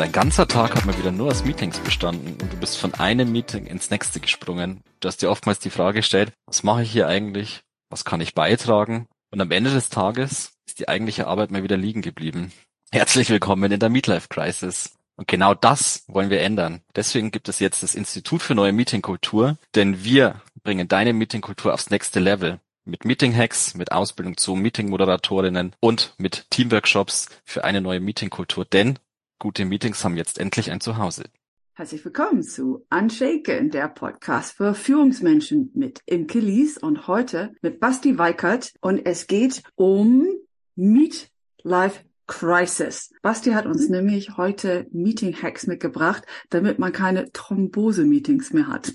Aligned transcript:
Dein 0.00 0.12
ganzer 0.12 0.48
Tag 0.48 0.74
hat 0.74 0.86
mal 0.86 0.96
wieder 0.96 1.12
nur 1.12 1.26
aus 1.28 1.44
Meetings 1.44 1.78
bestanden 1.78 2.38
und 2.40 2.50
du 2.50 2.56
bist 2.56 2.78
von 2.78 2.94
einem 2.94 3.30
Meeting 3.30 3.66
ins 3.66 3.90
nächste 3.90 4.18
gesprungen. 4.18 4.80
Du 4.98 5.08
hast 5.08 5.20
dir 5.20 5.30
oftmals 5.30 5.58
die 5.58 5.68
Frage 5.68 5.98
gestellt, 5.98 6.32
was 6.46 6.62
mache 6.62 6.84
ich 6.84 6.90
hier 6.90 7.06
eigentlich? 7.06 7.60
Was 7.90 8.06
kann 8.06 8.22
ich 8.22 8.34
beitragen? 8.34 9.08
Und 9.30 9.42
am 9.42 9.50
Ende 9.50 9.70
des 9.70 9.90
Tages 9.90 10.52
ist 10.66 10.78
die 10.78 10.88
eigentliche 10.88 11.26
Arbeit 11.26 11.50
mal 11.50 11.62
wieder 11.62 11.76
liegen 11.76 12.00
geblieben. 12.00 12.50
Herzlich 12.90 13.28
willkommen 13.28 13.70
in 13.70 13.78
der 13.78 13.90
Meetlife 13.90 14.28
Crisis. 14.30 14.94
Und 15.16 15.28
genau 15.28 15.52
das 15.52 16.04
wollen 16.08 16.30
wir 16.30 16.40
ändern. 16.40 16.80
Deswegen 16.96 17.30
gibt 17.30 17.50
es 17.50 17.58
jetzt 17.58 17.82
das 17.82 17.94
Institut 17.94 18.40
für 18.40 18.54
neue 18.54 18.72
Meetingkultur, 18.72 19.58
denn 19.74 20.02
wir 20.02 20.40
bringen 20.62 20.88
deine 20.88 21.12
Meetingkultur 21.12 21.74
aufs 21.74 21.90
nächste 21.90 22.20
Level. 22.20 22.58
Mit 22.86 23.04
Meeting-Hacks, 23.04 23.74
mit 23.74 23.92
Ausbildung 23.92 24.38
zu 24.38 24.54
Meeting-Moderatorinnen 24.54 25.74
und 25.78 26.14
mit 26.16 26.46
Teamworkshops 26.48 27.28
für 27.44 27.64
eine 27.64 27.82
neue 27.82 28.00
Meetingkultur. 28.00 28.64
Denn 28.64 28.98
Gute 29.42 29.64
Meetings 29.64 30.04
haben 30.04 30.18
jetzt 30.18 30.38
endlich 30.38 30.70
ein 30.70 30.82
Zuhause. 30.82 31.24
Herzlich 31.72 32.04
willkommen 32.04 32.42
zu 32.42 32.84
Unshaken, 32.90 33.70
der 33.70 33.88
Podcast 33.88 34.52
für 34.52 34.74
Führungsmenschen 34.74 35.70
mit 35.74 36.02
Imke 36.04 36.40
Lies 36.40 36.76
und 36.76 37.06
heute 37.06 37.54
mit 37.62 37.80
Basti 37.80 38.18
Weikert 38.18 38.74
und 38.82 39.06
es 39.06 39.28
geht 39.28 39.62
um 39.76 40.26
Meet 40.76 41.30
Life 41.62 42.04
Crisis. 42.26 43.14
Basti 43.22 43.52
hat 43.52 43.64
uns 43.64 43.88
nämlich 43.88 44.36
heute 44.36 44.86
Meeting 44.92 45.34
Hacks 45.40 45.66
mitgebracht, 45.66 46.24
damit 46.50 46.78
man 46.78 46.92
keine 46.92 47.32
Thrombose-Meetings 47.32 48.52
mehr 48.52 48.66
hat. 48.66 48.92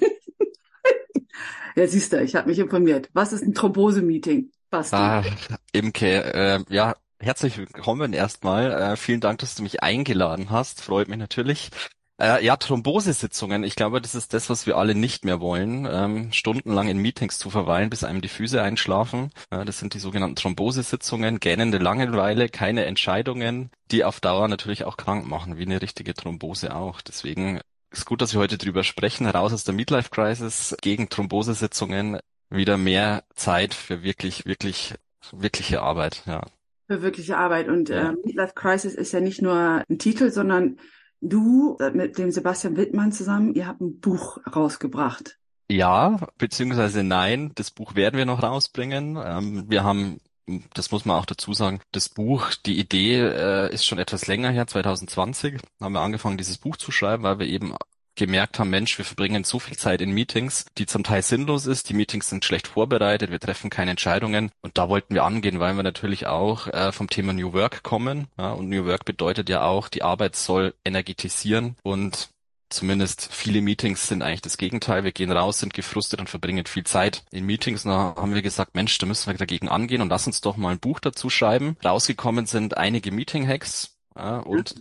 ja, 1.76 1.88
siehst 1.88 2.14
du, 2.14 2.22
ich 2.22 2.36
habe 2.36 2.50
mich 2.50 2.60
informiert. 2.60 3.10
Was 3.14 3.34
ist 3.34 3.42
ein 3.42 3.56
Thrombose-Meeting? 3.56 4.52
Basti. 4.70 4.96
Ah, 4.96 5.24
Imke, 5.72 6.24
äh, 6.36 6.64
ja, 6.70 6.96
Herzlich 7.20 7.58
willkommen 7.58 8.14
erstmal. 8.14 8.72
Äh, 8.72 8.96
vielen 8.98 9.22
Dank, 9.22 9.40
dass 9.40 9.56
du 9.56 9.64
mich 9.64 9.82
eingeladen 9.82 10.50
hast. 10.50 10.82
Freut 10.82 11.08
mich 11.08 11.18
natürlich. 11.18 11.70
Äh, 12.20 12.44
ja, 12.46 12.58
Thrombosesitzungen. 12.58 13.64
Ich 13.64 13.76
glaube, 13.76 14.02
das 14.02 14.16
ist 14.16 14.34
das, 14.34 14.50
was 14.50 14.66
wir 14.66 14.78
alle 14.78 14.96
nicht 14.96 15.24
mehr 15.24 15.40
wollen. 15.40 15.88
Ähm, 15.90 16.32
stundenlang 16.34 16.90
in 16.90 16.98
Meetings 16.98 17.40
zu 17.40 17.50
verweilen, 17.50 17.90
bis 17.90 18.04
einem 18.04 18.22
die 18.22 18.28
Füße 18.28 18.62
einschlafen. 18.62 19.32
Äh, 19.50 19.64
das 19.66 19.80
sind 19.80 19.94
die 19.94 20.00
sogenannten 20.00 20.36
Thrombosesitzungen. 20.36 21.40
Gähnende 21.40 21.78
Langeweile, 21.78 22.50
keine 22.50 22.86
Entscheidungen, 22.86 23.72
die 23.92 24.04
auf 24.04 24.20
Dauer 24.20 24.48
natürlich 24.50 24.84
auch 24.84 24.98
krank 24.98 25.26
machen, 25.26 25.58
wie 25.58 25.64
eine 25.64 25.82
richtige 25.82 26.14
Thrombose 26.14 26.76
auch. 26.76 27.02
Deswegen 27.02 27.62
ist 27.92 28.06
gut, 28.06 28.22
dass 28.22 28.34
wir 28.34 28.42
heute 28.42 28.58
drüber 28.58 28.84
sprechen. 28.84 29.26
Raus 29.26 29.54
aus 29.54 29.64
der 29.64 29.74
Midlife 29.74 30.10
Crisis 30.10 30.76
gegen 30.82 31.10
Thrombosesitzungen. 31.10 32.20
Wieder 32.50 32.78
mehr 32.78 33.24
Zeit 33.36 33.74
für 33.74 34.04
wirklich, 34.04 34.46
wirklich, 34.46 34.94
wirkliche 35.32 35.82
Arbeit. 35.82 36.22
Ja 36.26 36.42
für 36.88 37.02
wirkliche 37.02 37.38
Arbeit. 37.38 37.68
Und 37.68 37.90
ja. 37.90 38.10
äh, 38.10 38.14
Midlife 38.24 38.54
Crisis 38.54 38.96
ist 38.96 39.12
ja 39.12 39.20
nicht 39.20 39.42
nur 39.42 39.84
ein 39.88 40.00
Titel, 40.00 40.32
sondern 40.32 40.78
du 41.22 41.78
äh, 41.80 41.92
mit 41.92 42.18
dem 42.18 42.32
Sebastian 42.32 42.78
Wittmann 42.78 43.12
zusammen, 43.12 43.54
ihr 43.54 43.68
habt 43.68 43.82
ein 43.82 44.00
Buch 44.00 44.40
rausgebracht. 44.56 45.38
Ja, 45.70 46.20
beziehungsweise 46.38 47.04
nein, 47.04 47.52
das 47.56 47.72
Buch 47.72 47.96
werden 47.96 48.18
wir 48.18 48.26
noch 48.26 48.44
rausbringen. 48.44 49.18
Ähm, 49.24 49.66
wir 49.68 49.84
haben 49.84 50.20
das 50.74 50.92
muss 50.92 51.06
man 51.06 51.18
auch 51.18 51.26
dazu 51.26 51.54
sagen, 51.54 51.80
das 51.92 52.10
Buch, 52.10 52.54
die 52.66 52.78
Idee 52.80 53.20
äh, 53.20 53.74
ist 53.74 53.86
schon 53.86 53.98
etwas 53.98 54.28
länger 54.28 54.52
her, 54.52 54.68
2020 54.68 55.58
haben 55.82 55.94
wir 55.94 56.02
angefangen, 56.02 56.38
dieses 56.38 56.60
Buch 56.60 56.78
zu 56.78 56.92
schreiben, 56.92 57.24
weil 57.24 57.40
wir 57.40 57.48
eben 57.48 57.74
gemerkt 58.16 58.60
haben, 58.60 58.70
Mensch, 58.70 58.98
wir 58.98 59.06
verbringen 59.06 59.44
so 59.44 59.60
viel 59.60 59.78
Zeit 59.78 60.02
in 60.02 60.12
Meetings, 60.12 60.66
die 60.78 60.86
zum 60.86 61.04
Teil 61.04 61.22
sinnlos 61.22 61.66
ist. 61.66 61.90
Die 61.90 61.94
Meetings 61.94 62.30
sind 62.30 62.46
schlecht 62.46 62.68
vorbereitet, 62.68 63.32
wir 63.32 63.40
treffen 63.40 63.70
keine 63.70 63.92
Entscheidungen. 63.92 64.52
Und 64.62 64.78
da 64.78 64.90
wollten 64.90 65.14
wir 65.14 65.24
angehen, 65.24 65.60
weil 65.60 65.76
wir 65.76 65.84
natürlich 65.84 66.28
auch 66.28 66.68
äh, 66.68 66.92
vom 66.92 67.10
Thema 67.10 67.34
New 67.34 67.54
Work 67.54 67.84
kommen. 67.84 68.28
Ja, 68.38 68.52
und 68.52 68.70
New 68.70 68.86
Work 68.86 69.06
bedeutet 69.06 69.50
ja 69.50 69.64
auch, 69.64 69.90
die 69.90 70.04
Arbeit 70.04 70.36
soll 70.36 70.74
energetisieren 70.84 71.76
und 71.84 72.30
Zumindest 72.70 73.30
viele 73.32 73.62
Meetings 73.62 74.08
sind 74.08 74.24
eigentlich 74.24 74.42
das 74.42 74.58
Gegenteil. 74.58 75.04
Wir 75.04 75.12
gehen 75.12 75.32
raus, 75.32 75.60
sind 75.60 75.74
gefrustet 75.74 76.20
und 76.20 76.30
verbringen 76.30 76.66
viel 76.66 76.84
Zeit 76.84 77.24
in 77.32 77.46
Meetings. 77.46 77.86
Und 77.86 77.92
da 77.92 78.16
haben 78.18 78.34
wir 78.34 78.42
gesagt, 78.42 78.74
Mensch, 78.74 78.98
da 78.98 79.06
müssen 79.06 79.32
wir 79.32 79.38
dagegen 79.38 79.70
angehen 79.70 80.02
und 80.02 80.10
lass 80.10 80.26
uns 80.26 80.42
doch 80.42 80.58
mal 80.58 80.72
ein 80.72 80.80
Buch 80.80 81.00
dazu 81.00 81.30
schreiben. 81.30 81.78
Rausgekommen 81.86 82.48
sind 82.48 82.76
einige 82.76 83.12
Meeting-Hacks 83.12 83.98
ja, 84.18 84.40
und 84.40 84.76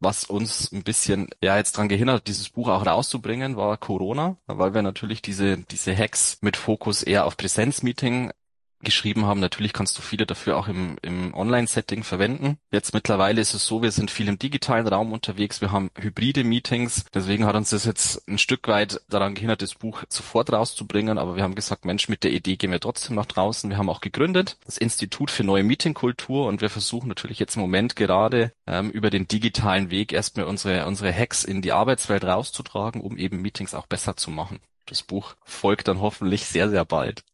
was 0.00 0.24
uns 0.24 0.72
ein 0.72 0.82
bisschen 0.84 1.28
ja 1.42 1.56
jetzt 1.56 1.76
dran 1.76 1.88
gehindert, 1.88 2.26
dieses 2.28 2.50
Buch 2.50 2.68
auch 2.68 2.86
rauszubringen, 2.86 3.56
war 3.56 3.76
Corona, 3.76 4.36
weil 4.46 4.74
wir 4.74 4.82
natürlich 4.82 5.22
diese 5.22 5.58
diese 5.58 5.96
Hacks 5.96 6.38
mit 6.40 6.56
Fokus 6.56 7.02
eher 7.02 7.26
auf 7.26 7.36
Präsenzmeeting 7.36 8.30
geschrieben 8.80 9.26
haben. 9.26 9.40
Natürlich 9.40 9.72
kannst 9.72 9.98
du 9.98 10.02
viele 10.02 10.26
dafür 10.26 10.56
auch 10.56 10.68
im, 10.68 10.96
im 11.02 11.34
Online-Setting 11.34 12.04
verwenden. 12.04 12.58
Jetzt 12.70 12.94
mittlerweile 12.94 13.40
ist 13.40 13.54
es 13.54 13.66
so, 13.66 13.82
wir 13.82 13.90
sind 13.90 14.10
viel 14.10 14.28
im 14.28 14.38
digitalen 14.38 14.86
Raum 14.86 15.12
unterwegs. 15.12 15.60
Wir 15.60 15.72
haben 15.72 15.90
hybride 15.98 16.44
Meetings. 16.44 17.04
Deswegen 17.14 17.46
hat 17.46 17.56
uns 17.56 17.70
das 17.70 17.84
jetzt 17.84 18.26
ein 18.28 18.38
Stück 18.38 18.68
weit 18.68 19.00
daran 19.08 19.34
gehindert, 19.34 19.62
das 19.62 19.74
Buch 19.74 20.02
sofort 20.08 20.52
rauszubringen. 20.52 21.18
Aber 21.18 21.36
wir 21.36 21.42
haben 21.42 21.54
gesagt, 21.54 21.84
Mensch, 21.84 22.08
mit 22.08 22.24
der 22.24 22.32
Idee 22.32 22.56
gehen 22.56 22.70
wir 22.70 22.80
trotzdem 22.80 23.16
nach 23.16 23.26
draußen. 23.26 23.70
Wir 23.70 23.78
haben 23.78 23.90
auch 23.90 24.00
gegründet 24.00 24.56
das 24.64 24.78
Institut 24.78 25.30
für 25.30 25.44
neue 25.44 25.64
Meetingkultur 25.64 26.46
und 26.46 26.60
wir 26.60 26.70
versuchen 26.70 27.08
natürlich 27.08 27.38
jetzt 27.38 27.56
im 27.56 27.62
Moment 27.62 27.96
gerade 27.96 28.52
ähm, 28.66 28.90
über 28.90 29.10
den 29.10 29.26
digitalen 29.26 29.90
Weg 29.90 30.12
erstmal 30.12 30.46
unsere, 30.46 30.86
unsere 30.86 31.12
Hacks 31.12 31.44
in 31.44 31.62
die 31.62 31.72
Arbeitswelt 31.72 32.24
rauszutragen, 32.24 33.00
um 33.00 33.16
eben 33.16 33.40
Meetings 33.40 33.74
auch 33.74 33.86
besser 33.86 34.16
zu 34.16 34.30
machen. 34.30 34.60
Das 34.86 35.02
Buch 35.02 35.34
folgt 35.44 35.88
dann 35.88 36.00
hoffentlich 36.00 36.46
sehr, 36.46 36.70
sehr 36.70 36.84
bald. 36.84 37.24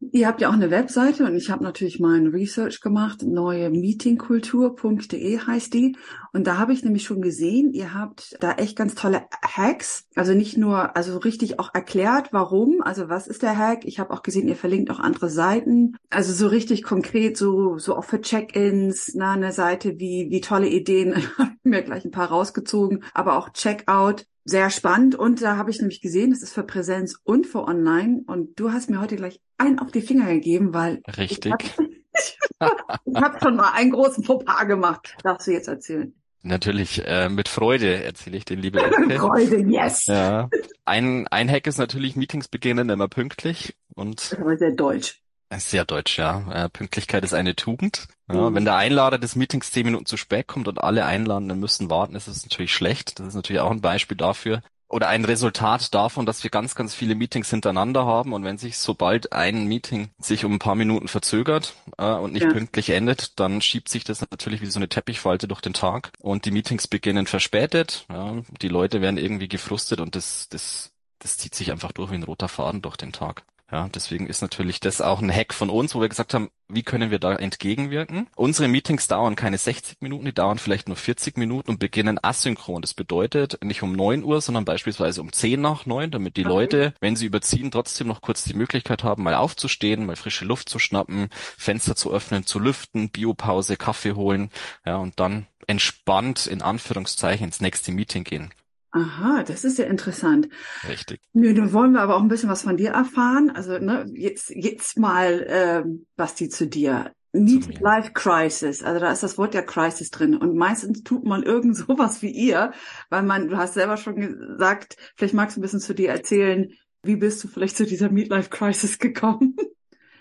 Ihr 0.00 0.26
habt 0.26 0.40
ja 0.40 0.48
auch 0.48 0.54
eine 0.54 0.70
Webseite 0.70 1.26
und 1.26 1.36
ich 1.36 1.50
habe 1.50 1.62
natürlich 1.62 2.00
mein 2.00 2.28
Research 2.28 2.80
gemacht. 2.80 3.22
Neue 3.22 3.68
Meetingkultur.de 3.68 5.38
heißt 5.38 5.74
die. 5.74 5.94
Und 6.32 6.46
da 6.46 6.56
habe 6.56 6.72
ich 6.72 6.82
nämlich 6.82 7.04
schon 7.04 7.20
gesehen, 7.20 7.74
ihr 7.74 7.92
habt 7.92 8.34
da 8.40 8.52
echt 8.52 8.76
ganz 8.76 8.94
tolle 8.94 9.24
Hacks. 9.42 10.06
Also 10.14 10.32
nicht 10.32 10.56
nur, 10.56 10.96
also 10.96 11.18
richtig 11.18 11.58
auch 11.58 11.74
erklärt, 11.74 12.32
warum, 12.32 12.80
also 12.80 13.10
was 13.10 13.26
ist 13.26 13.42
der 13.42 13.58
Hack. 13.58 13.84
Ich 13.84 14.00
habe 14.00 14.14
auch 14.14 14.22
gesehen, 14.22 14.48
ihr 14.48 14.56
verlinkt 14.56 14.90
auch 14.90 15.00
andere 15.00 15.28
Seiten. 15.28 15.96
Also 16.08 16.32
so 16.32 16.46
richtig 16.46 16.82
konkret, 16.82 17.36
so, 17.36 17.76
so 17.76 17.94
auch 17.94 18.04
für 18.04 18.22
Check-ins, 18.22 19.12
na, 19.14 19.32
eine 19.32 19.52
Seite 19.52 19.98
wie, 19.98 20.28
wie 20.30 20.40
tolle 20.40 20.68
Ideen. 20.68 21.14
mir 21.62 21.82
gleich 21.82 22.06
ein 22.06 22.10
paar 22.10 22.28
rausgezogen, 22.28 23.04
aber 23.12 23.36
auch 23.36 23.50
Checkout 23.50 24.24
sehr 24.50 24.70
spannend 24.70 25.14
und 25.14 25.40
da 25.40 25.56
habe 25.56 25.70
ich 25.70 25.78
nämlich 25.78 26.00
gesehen, 26.00 26.32
es 26.32 26.42
ist 26.42 26.52
für 26.52 26.64
Präsenz 26.64 27.16
und 27.24 27.46
für 27.46 27.64
Online 27.64 28.22
und 28.26 28.58
du 28.58 28.72
hast 28.72 28.90
mir 28.90 29.00
heute 29.00 29.16
gleich 29.16 29.40
einen 29.56 29.78
auf 29.78 29.90
die 29.92 30.02
Finger 30.02 30.26
gegeben, 30.26 30.74
weil 30.74 31.02
richtig. 31.16 31.54
Ich 32.12 32.36
habe 32.60 32.76
hab 33.14 33.40
schon 33.40 33.56
mal 33.56 33.70
einen 33.72 33.92
großen 33.92 34.24
Fauxpas 34.24 34.66
gemacht. 34.66 35.16
Darfst 35.22 35.46
du 35.46 35.52
jetzt 35.52 35.68
erzählen? 35.68 36.12
Natürlich, 36.42 37.06
äh, 37.06 37.28
mit 37.28 37.48
Freude 37.48 38.02
erzähle 38.02 38.36
ich 38.36 38.44
den, 38.44 38.60
liebe 38.60 38.82
Elke. 38.82 39.18
Freude, 39.18 39.58
yes. 39.60 40.06
Ja. 40.06 40.50
Ein, 40.84 41.28
ein 41.28 41.48
Hack 41.48 41.66
ist 41.66 41.78
natürlich, 41.78 42.16
Meetings 42.16 42.48
beginnen 42.48 42.90
immer 42.90 43.08
pünktlich 43.08 43.76
und. 43.94 44.20
Das 44.20 44.32
ist 44.32 44.40
aber 44.40 44.58
sehr 44.58 44.72
deutsch. 44.72 45.22
Sehr 45.58 45.84
deutsch, 45.84 46.18
ja. 46.18 46.44
Äh, 46.52 46.68
Pünktlichkeit 46.68 47.24
ist 47.24 47.34
eine 47.34 47.56
Tugend. 47.56 48.06
Ja, 48.28 48.50
mhm. 48.50 48.54
Wenn 48.54 48.64
der 48.64 48.76
Einlader 48.76 49.18
des 49.18 49.34
Meetings 49.34 49.72
zehn 49.72 49.84
Minuten 49.84 50.06
zu 50.06 50.16
spät 50.16 50.46
kommt 50.46 50.68
und 50.68 50.80
alle 50.80 51.04
Einladenden 51.04 51.58
müssen 51.58 51.90
warten, 51.90 52.14
ist 52.14 52.28
es 52.28 52.44
natürlich 52.44 52.72
schlecht. 52.72 53.18
Das 53.18 53.28
ist 53.28 53.34
natürlich 53.34 53.60
auch 53.60 53.70
ein 53.70 53.80
Beispiel 53.80 54.16
dafür. 54.16 54.62
Oder 54.88 55.08
ein 55.08 55.24
Resultat 55.24 55.94
davon, 55.94 56.26
dass 56.26 56.42
wir 56.42 56.50
ganz, 56.50 56.74
ganz 56.74 56.94
viele 56.94 57.14
Meetings 57.14 57.48
hintereinander 57.48 58.06
haben 58.06 58.32
und 58.32 58.42
wenn 58.42 58.58
sich 58.58 58.76
sobald 58.76 59.32
ein 59.32 59.66
Meeting 59.66 60.10
sich 60.18 60.44
um 60.44 60.54
ein 60.54 60.58
paar 60.58 60.74
Minuten 60.74 61.06
verzögert 61.06 61.74
äh, 61.96 62.12
und 62.12 62.32
nicht 62.32 62.46
ja. 62.46 62.52
pünktlich 62.52 62.90
endet, 62.90 63.38
dann 63.38 63.60
schiebt 63.60 63.88
sich 63.88 64.02
das 64.02 64.20
natürlich 64.20 64.62
wie 64.62 64.66
so 64.66 64.80
eine 64.80 64.88
Teppichfalte 64.88 65.46
durch 65.46 65.60
den 65.60 65.74
Tag 65.74 66.10
und 66.18 66.44
die 66.44 66.50
Meetings 66.50 66.88
beginnen 66.88 67.28
verspätet. 67.28 68.04
Ja, 68.10 68.42
die 68.60 68.68
Leute 68.68 69.00
werden 69.00 69.16
irgendwie 69.16 69.46
gefrustet 69.46 70.00
und 70.00 70.16
das, 70.16 70.48
das, 70.48 70.90
das 71.20 71.38
zieht 71.38 71.54
sich 71.54 71.70
einfach 71.70 71.92
durch 71.92 72.10
wie 72.10 72.16
ein 72.16 72.24
roter 72.24 72.48
Faden 72.48 72.82
durch 72.82 72.96
den 72.96 73.12
Tag. 73.12 73.44
Ja, 73.72 73.88
deswegen 73.88 74.26
ist 74.26 74.42
natürlich 74.42 74.80
das 74.80 75.00
auch 75.00 75.22
ein 75.22 75.32
Hack 75.32 75.54
von 75.54 75.70
uns, 75.70 75.94
wo 75.94 76.00
wir 76.00 76.08
gesagt 76.08 76.34
haben, 76.34 76.50
wie 76.68 76.82
können 76.82 77.10
wir 77.12 77.20
da 77.20 77.34
entgegenwirken? 77.34 78.26
Unsere 78.34 78.68
Meetings 78.68 79.06
dauern 79.06 79.36
keine 79.36 79.58
60 79.58 80.00
Minuten, 80.00 80.24
die 80.24 80.32
dauern 80.32 80.58
vielleicht 80.58 80.88
nur 80.88 80.96
40 80.96 81.36
Minuten 81.36 81.70
und 81.70 81.78
beginnen 81.78 82.18
asynchron. 82.22 82.82
Das 82.82 82.94
bedeutet 82.94 83.62
nicht 83.62 83.82
um 83.82 83.92
9 83.92 84.24
Uhr, 84.24 84.40
sondern 84.40 84.64
beispielsweise 84.64 85.20
um 85.20 85.32
10 85.32 85.60
nach 85.60 85.86
9, 85.86 86.10
damit 86.10 86.36
die 86.36 86.44
okay. 86.44 86.52
Leute, 86.52 86.94
wenn 87.00 87.14
sie 87.14 87.26
überziehen, 87.26 87.70
trotzdem 87.70 88.08
noch 88.08 88.22
kurz 88.22 88.42
die 88.42 88.54
Möglichkeit 88.54 89.04
haben, 89.04 89.22
mal 89.22 89.34
aufzustehen, 89.34 90.04
mal 90.06 90.16
frische 90.16 90.44
Luft 90.44 90.68
zu 90.68 90.80
schnappen, 90.80 91.28
Fenster 91.32 91.94
zu 91.94 92.12
öffnen, 92.12 92.46
zu 92.46 92.58
lüften, 92.58 93.10
Biopause, 93.10 93.76
Kaffee 93.76 94.12
holen, 94.12 94.50
ja, 94.84 94.96
und 94.96 95.20
dann 95.20 95.46
entspannt 95.68 96.46
in 96.48 96.62
Anführungszeichen 96.62 97.46
ins 97.46 97.60
nächste 97.60 97.92
Meeting 97.92 98.24
gehen. 98.24 98.50
Aha, 98.92 99.44
das 99.44 99.64
ist 99.64 99.78
ja 99.78 99.84
interessant. 99.84 100.48
Richtig. 100.88 101.20
Nö, 101.32 101.52
nun 101.52 101.72
wollen 101.72 101.92
wir 101.92 102.00
aber 102.00 102.16
auch 102.16 102.22
ein 102.22 102.28
bisschen 102.28 102.48
was 102.48 102.62
von 102.62 102.76
dir 102.76 102.90
erfahren. 102.90 103.50
Also 103.50 103.78
ne, 103.78 104.06
jetzt 104.14 104.50
jetzt 104.50 104.98
mal, 104.98 105.46
ähm, 105.48 106.06
Basti, 106.16 106.48
zu 106.48 106.66
dir. 106.66 107.12
Meet 107.32 107.80
Life 107.80 108.10
Crisis, 108.12 108.82
also 108.82 108.98
da 108.98 109.12
ist 109.12 109.22
das 109.22 109.38
Wort 109.38 109.54
ja 109.54 109.62
Crisis 109.62 110.10
drin 110.10 110.36
und 110.36 110.56
meistens 110.56 111.04
tut 111.04 111.24
man 111.24 111.44
irgend 111.44 111.76
sowas 111.76 112.22
wie 112.22 112.30
ihr, 112.30 112.72
weil 113.08 113.22
man, 113.22 113.48
du 113.48 113.56
hast 113.56 113.74
selber 113.74 113.96
schon 113.96 114.16
gesagt, 114.16 114.96
vielleicht 115.14 115.34
magst 115.34 115.56
du 115.56 115.60
ein 115.60 115.62
bisschen 115.62 115.78
zu 115.78 115.94
dir 115.94 116.10
erzählen, 116.10 116.72
wie 117.04 117.14
bist 117.14 117.42
du 117.44 117.48
vielleicht 117.48 117.76
zu 117.76 117.86
dieser 117.86 118.10
Meet 118.10 118.30
Life 118.30 118.50
Crisis 118.50 118.98
gekommen? 118.98 119.56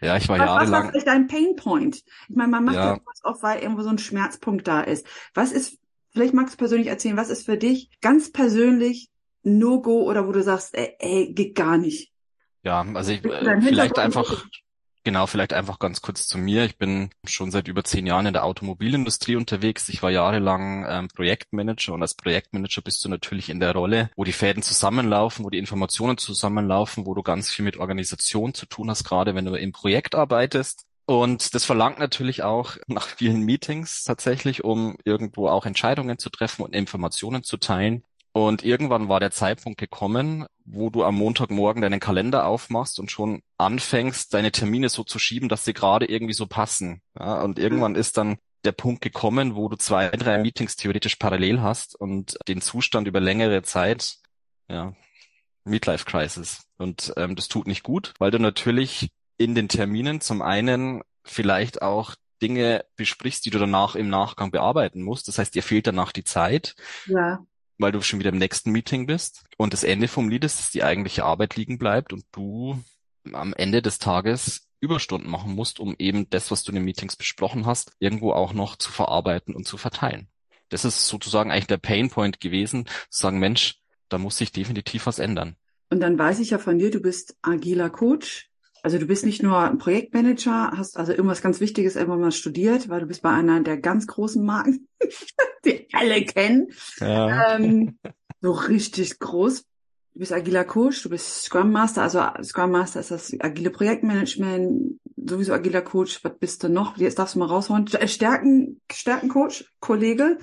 Ja, 0.01 0.18
ich 0.18 0.30
war 0.30 0.38
was, 0.38 0.45
jahrelang. 0.45 0.71
Was 0.71 0.83
ist 0.83 0.92
vielleicht 0.92 1.07
dein 1.07 1.27
Pain 1.27 1.56
Point? 1.56 2.04
Ich 2.30 2.36
meine, 2.36 2.51
man 2.51 2.63
macht 2.63 2.75
ja. 2.75 3.00
das 3.06 3.24
oft, 3.24 3.44
weil 3.44 3.62
irgendwo 3.62 3.81
so 3.81 3.89
ein 3.89 3.98
Schmerzpunkt 3.98 4.68
da 4.68 4.81
ist. 4.81 5.06
Was 5.33 5.51
ist 5.51 5.80
vielleicht 6.11 6.33
magst 6.33 6.56
du 6.56 6.57
persönlich 6.57 6.88
erzählen, 6.88 7.17
was 7.17 7.29
ist 7.29 7.45
für 7.45 7.57
dich 7.57 7.89
ganz 8.01 8.31
persönlich 8.31 9.09
No-Go 9.44 10.03
oder 10.03 10.27
wo 10.27 10.31
du 10.31 10.44
sagst, 10.44 10.75
ey, 10.75 10.95
ey 11.00 11.33
geht 11.33 11.56
gar 11.56 11.77
nicht? 11.77 12.11
Ja, 12.63 12.85
also 12.94 13.11
ich, 13.11 13.23
äh, 13.23 13.61
vielleicht 13.61 13.97
einfach, 14.00 14.45
genau, 15.03 15.27
vielleicht 15.27 15.53
einfach 15.53 15.79
ganz 15.79 16.01
kurz 16.01 16.27
zu 16.27 16.38
mir. 16.38 16.65
Ich 16.65 16.77
bin 16.77 17.09
schon 17.25 17.51
seit 17.51 17.69
über 17.69 17.83
zehn 17.83 18.06
Jahren 18.06 18.25
in 18.25 18.33
der 18.33 18.44
Automobilindustrie 18.44 19.38
unterwegs. 19.38 19.88
Ich 19.88 20.03
war 20.03 20.11
jahrelang 20.11 20.85
ähm, 20.88 21.07
Projektmanager 21.07 21.94
und 21.94 22.01
als 22.01 22.15
Projektmanager 22.15 22.81
bist 22.81 23.03
du 23.06 23.09
natürlich 23.09 23.50
in 23.50 23.61
der 23.61 23.73
Rolle, 23.73 24.09
wo 24.17 24.25
die 24.25 24.33
Fäden 24.33 24.61
zusammenlaufen, 24.61 25.45
wo 25.45 25.50
die 25.50 25.57
Informationen 25.57 26.17
zusammenlaufen, 26.17 27.06
wo 27.06 27.13
du 27.13 27.23
ganz 27.23 27.50
viel 27.50 27.63
mit 27.63 27.77
Organisation 27.77 28.53
zu 28.53 28.65
tun 28.65 28.89
hast, 28.89 29.06
gerade 29.06 29.35
wenn 29.35 29.45
du 29.45 29.56
im 29.56 29.71
Projekt 29.71 30.15
arbeitest. 30.15 30.85
Und 31.09 31.56
das 31.56 31.65
verlangt 31.65 31.97
natürlich 31.97 32.44
auch 32.44 32.77
nach 32.85 33.07
vielen 33.07 33.41
Meetings 33.41 34.03
tatsächlich, 34.03 34.63
um 34.63 34.95
irgendwo 35.06 35.47
auch 35.47 35.65
Entscheidungen 35.65 36.19
zu 36.19 36.29
treffen 36.29 36.61
und 36.61 36.75
Informationen 36.75 37.41
zu 37.41 37.57
teilen. 37.57 38.03
Und 38.31 38.63
irgendwann 38.63 39.09
war 39.09 39.19
der 39.19 39.31
Zeitpunkt 39.31 39.79
gekommen, 39.79 40.45
wo 40.65 40.91
du 40.91 41.03
am 41.03 41.15
Montagmorgen 41.15 41.81
deinen 41.81 42.00
Kalender 42.00 42.45
aufmachst 42.45 43.00
und 43.00 43.09
schon 43.09 43.41
anfängst, 43.57 44.35
deine 44.35 44.51
Termine 44.51 44.88
so 44.89 45.03
zu 45.03 45.17
schieben, 45.17 45.50
dass 45.50 45.65
sie 45.65 45.73
gerade 45.73 46.06
irgendwie 46.06 46.35
so 46.35 46.45
passen. 46.45 47.01
Ja, 47.19 47.41
und 47.41 47.57
irgendwann 47.57 47.95
ist 47.95 48.15
dann 48.15 48.38
der 48.63 48.73
Punkt 48.73 49.01
gekommen, 49.01 49.56
wo 49.56 49.67
du 49.67 49.77
zwei, 49.77 50.09
drei 50.09 50.38
Meetings 50.38 50.75
theoretisch 50.75 51.15
parallel 51.15 51.59
hast 51.59 51.95
und 51.95 52.38
den 52.47 52.61
Zustand 52.61 53.07
über 53.07 53.19
längere 53.19 53.63
Zeit, 53.63 54.17
ja, 54.69 54.94
Midlife 55.63 56.06
Crisis. 56.06 56.67
Und 56.77 57.13
ähm, 57.17 57.35
das 57.35 57.47
tut 57.47 57.65
nicht 57.65 57.81
gut, 57.81 58.13
weil 58.19 58.29
du 58.29 58.38
natürlich 58.38 59.09
in 59.39 59.56
den 59.56 59.69
Terminen 59.69 60.21
zum 60.21 60.44
einen 60.44 61.01
vielleicht 61.24 61.81
auch 61.81 62.15
Dinge 62.41 62.86
besprichst, 62.95 63.45
die 63.45 63.50
du 63.50 63.57
danach 63.57 63.95
im 63.95 64.09
Nachgang 64.09 64.51
bearbeiten 64.51 65.01
musst. 65.01 65.27
Das 65.27 65.39
heißt, 65.39 65.56
dir 65.56 65.63
fehlt 65.63 65.88
danach 65.88 66.12
die 66.12 66.24
Zeit. 66.24 66.75
Ja. 67.07 67.44
Weil 67.77 67.94
du 67.94 68.01
schon 68.01 68.19
wieder 68.19 68.31
im 68.31 68.38
nächsten 68.38 68.71
Meeting 68.71 69.07
bist. 69.07 69.45
Und 69.57 69.74
das 69.74 69.83
Ende 69.83 70.09
vom 70.09 70.30
Lied 70.30 70.44
ist, 70.44 70.59
dass 70.59 70.71
die 70.71 70.83
eigentliche 70.83 71.24
Arbeit 71.24 71.56
liegen 71.56 71.77
bleibt 71.77 72.13
und 72.13 72.25
du 72.31 72.83
am 73.31 73.53
Ende 73.53 73.81
des 73.81 73.97
Tages 74.00 74.68
Überstunden 74.81 75.30
machen 75.30 75.53
musst, 75.56 75.80
um 75.80 75.95
eben 75.97 76.30
das, 76.30 76.51
was 76.51 76.63
du 76.63 76.71
in 76.71 76.75
den 76.75 76.85
Meetings 76.85 77.15
besprochen 77.15 77.65
hast, 77.65 77.94
irgendwo 78.00 78.33
auch 78.33 78.53
noch 78.53 78.75
zu 78.75 78.92
verarbeiten 78.92 79.56
und 79.56 79.65
zu 79.65 79.77
verteilen. 79.77 80.27
Das 80.69 80.85
ist 80.85 81.07
sozusagen 81.07 81.51
eigentlich 81.51 81.68
der 81.68 81.77
Painpoint 81.77 82.39
gewesen, 82.39 82.85
zu 83.09 83.21
sagen, 83.21 83.39
Mensch, 83.39 83.81
da 84.09 84.18
muss 84.18 84.38
sich 84.38 84.51
definitiv 84.51 85.06
was 85.06 85.19
ändern. 85.19 85.56
Und 85.89 86.01
dann 86.01 86.19
weiß 86.19 86.39
ich 86.39 86.51
ja 86.51 86.59
von 86.59 86.77
dir, 86.80 86.92
du 86.92 87.00
bist 87.00 87.35
agiler 87.42 87.89
Coach, 87.89 88.49
also 88.84 88.98
du 88.98 89.06
bist 89.06 89.26
nicht 89.26 89.44
nur 89.44 89.58
ein 89.58 89.78
Projektmanager, 89.78 90.72
hast 90.76 90.98
also 90.98 91.12
irgendwas 91.12 91.42
ganz 91.42 91.60
Wichtiges 91.60 91.96
irgendwann 91.96 92.22
mal 92.22 92.31
studiert, 92.31 92.90
weil 92.90 93.02
du 93.02 93.08
bist 93.08 93.22
bei 93.22 93.31
einer 93.31 93.62
der 93.62 93.78
ganz 93.78 94.08
großen 94.08 94.44
Marken, 94.44 94.88
die 95.66 95.88
alle 95.94 96.24
kennen. 96.24 96.70
Ja. 97.00 97.56
Ähm, 97.56 97.98
so 98.42 98.52
richtig 98.52 99.20
groß. 99.20 99.66
Du 100.14 100.20
bist 100.20 100.34
agiler 100.34 100.66
Coach, 100.66 101.04
du 101.04 101.10
bist 101.10 101.44
Scrum 101.44 101.72
Master, 101.72 102.02
also 102.02 102.22
Scrum 102.44 102.72
Master 102.72 103.00
ist 103.00 103.12
das 103.12 103.34
agile 103.40 103.70
Projektmanagement, 103.70 105.00
sowieso 105.16 105.54
agiler 105.54 105.81
Coach. 105.81 106.24
Was 106.24 106.38
bist 106.40 106.64
du 106.64 106.70
noch? 106.70 106.98
Jetzt 106.98 107.20
darfst 107.20 107.36
du 107.36 107.40
mal 107.40 107.46
raushauen. 107.46 107.88
Stärken, 107.88 108.81
Stärkencoach, 108.92 109.66
Kollege. 109.80 110.38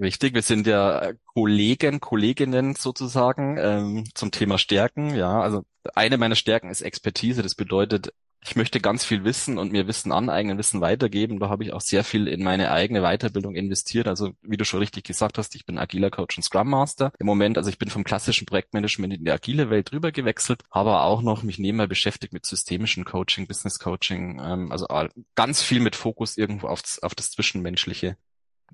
Richtig, 0.00 0.34
wir 0.34 0.42
sind 0.42 0.66
ja 0.66 1.12
Kollegen, 1.24 2.00
Kolleginnen 2.00 2.74
sozusagen 2.74 3.56
ähm, 3.58 4.04
zum 4.14 4.30
Thema 4.30 4.58
Stärken. 4.58 5.14
Ja, 5.14 5.40
also 5.40 5.64
eine 5.94 6.18
meiner 6.18 6.34
Stärken 6.34 6.70
ist 6.70 6.80
Expertise. 6.80 7.42
Das 7.42 7.54
bedeutet, 7.54 8.12
ich 8.46 8.56
möchte 8.56 8.80
ganz 8.80 9.04
viel 9.04 9.24
wissen 9.24 9.56
und 9.56 9.72
mir 9.72 9.86
Wissen 9.86 10.12
aneignen, 10.12 10.58
Wissen 10.58 10.80
weitergeben. 10.80 11.38
Da 11.38 11.48
habe 11.48 11.64
ich 11.64 11.72
auch 11.72 11.80
sehr 11.80 12.04
viel 12.04 12.28
in 12.28 12.42
meine 12.42 12.70
eigene 12.70 13.00
Weiterbildung 13.00 13.54
investiert. 13.54 14.06
Also 14.06 14.32
wie 14.42 14.56
du 14.56 14.64
schon 14.64 14.80
richtig 14.80 15.04
gesagt 15.04 15.38
hast, 15.38 15.54
ich 15.54 15.64
bin 15.64 15.78
agiler 15.78 16.10
Coach 16.10 16.36
und 16.36 16.42
Scrum 16.42 16.68
Master. 16.68 17.12
Im 17.18 17.26
Moment, 17.26 17.56
also 17.56 17.70
ich 17.70 17.78
bin 17.78 17.88
vom 17.88 18.04
klassischen 18.04 18.46
Projektmanagement 18.46 19.14
in 19.14 19.24
die 19.24 19.30
agile 19.30 19.70
Welt 19.70 19.92
rüber 19.92 20.12
gewechselt, 20.12 20.62
aber 20.70 21.04
auch 21.04 21.22
noch 21.22 21.42
mich 21.42 21.58
nebenbei 21.58 21.86
beschäftigt 21.86 22.32
mit 22.32 22.44
systemischen 22.44 23.04
Coaching, 23.04 23.46
Business 23.46 23.78
Coaching, 23.78 24.40
ähm, 24.44 24.72
also 24.72 24.86
ganz 25.34 25.62
viel 25.62 25.80
mit 25.80 25.96
Fokus 25.96 26.36
irgendwo 26.36 26.66
aufs, 26.66 26.98
auf 26.98 27.14
das 27.14 27.30
Zwischenmenschliche. 27.30 28.16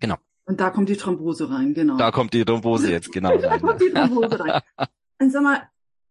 Genau. 0.00 0.16
Und 0.50 0.58
da 0.60 0.70
kommt 0.70 0.88
die 0.88 0.96
Thrombose 0.96 1.48
rein, 1.48 1.74
genau. 1.74 1.96
Da 1.96 2.10
kommt 2.10 2.34
die 2.34 2.44
Thrombose 2.44 2.90
jetzt, 2.90 3.12
genau. 3.12 3.38
da 3.38 3.56
kommt 3.56 3.80
die 3.80 3.90
Thrombose 3.90 4.40
rein. 4.40 4.60
Und 5.20 5.30
sag 5.30 5.44
mal, 5.44 5.62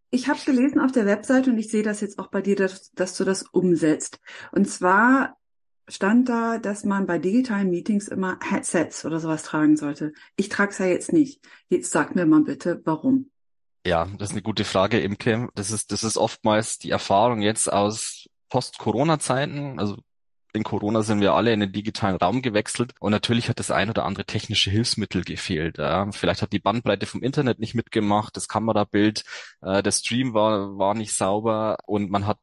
ich 0.08 0.28
habe 0.28 0.40
gelesen 0.46 0.80
auf 0.80 0.92
der 0.92 1.04
Webseite 1.04 1.50
und 1.50 1.58
ich 1.58 1.68
sehe 1.68 1.82
das 1.82 2.00
jetzt 2.00 2.18
auch 2.18 2.28
bei 2.28 2.40
dir, 2.40 2.56
dass, 2.56 2.90
dass 2.92 3.18
du 3.18 3.24
das 3.24 3.42
umsetzt. 3.42 4.18
Und 4.50 4.66
zwar 4.66 5.36
stand 5.88 6.30
da, 6.30 6.56
dass 6.56 6.84
man 6.84 7.06
bei 7.06 7.18
digitalen 7.18 7.68
Meetings 7.68 8.08
immer 8.08 8.38
Headsets 8.42 9.04
oder 9.04 9.20
sowas 9.20 9.42
tragen 9.42 9.76
sollte. 9.76 10.14
Ich 10.36 10.48
trage 10.48 10.70
es 10.70 10.78
ja 10.78 10.86
jetzt 10.86 11.12
nicht. 11.12 11.44
Jetzt 11.68 11.90
sag 11.90 12.14
mir 12.14 12.24
mal 12.24 12.40
bitte, 12.40 12.80
warum. 12.84 13.30
Ja, 13.86 14.06
das 14.16 14.30
ist 14.30 14.34
eine 14.34 14.42
gute 14.42 14.64
Frage, 14.64 15.00
Imke. 15.00 15.50
Das 15.54 15.70
ist, 15.70 15.92
das 15.92 16.02
ist 16.02 16.16
oftmals 16.16 16.78
die 16.78 16.90
Erfahrung 16.90 17.42
jetzt 17.42 17.70
aus 17.70 18.26
Post-Corona-Zeiten. 18.48 19.78
Also 19.78 19.98
in 20.52 20.64
Corona 20.64 21.02
sind 21.02 21.20
wir 21.20 21.34
alle 21.34 21.52
in 21.52 21.60
den 21.60 21.72
digitalen 21.72 22.16
Raum 22.16 22.42
gewechselt 22.42 22.94
und 23.00 23.12
natürlich 23.12 23.48
hat 23.48 23.58
das 23.58 23.70
ein 23.70 23.90
oder 23.90 24.04
andere 24.04 24.24
technische 24.24 24.70
Hilfsmittel 24.70 25.22
gefehlt. 25.24 25.78
Ja. 25.78 26.10
Vielleicht 26.12 26.42
hat 26.42 26.52
die 26.52 26.58
Bandbreite 26.58 27.06
vom 27.06 27.22
Internet 27.22 27.58
nicht 27.58 27.74
mitgemacht, 27.74 28.36
das 28.36 28.48
Kamerabild, 28.48 29.24
äh, 29.62 29.82
der 29.82 29.92
Stream 29.92 30.34
war, 30.34 30.78
war 30.78 30.94
nicht 30.94 31.12
sauber 31.12 31.78
und 31.86 32.10
man 32.10 32.26
hat 32.26 32.38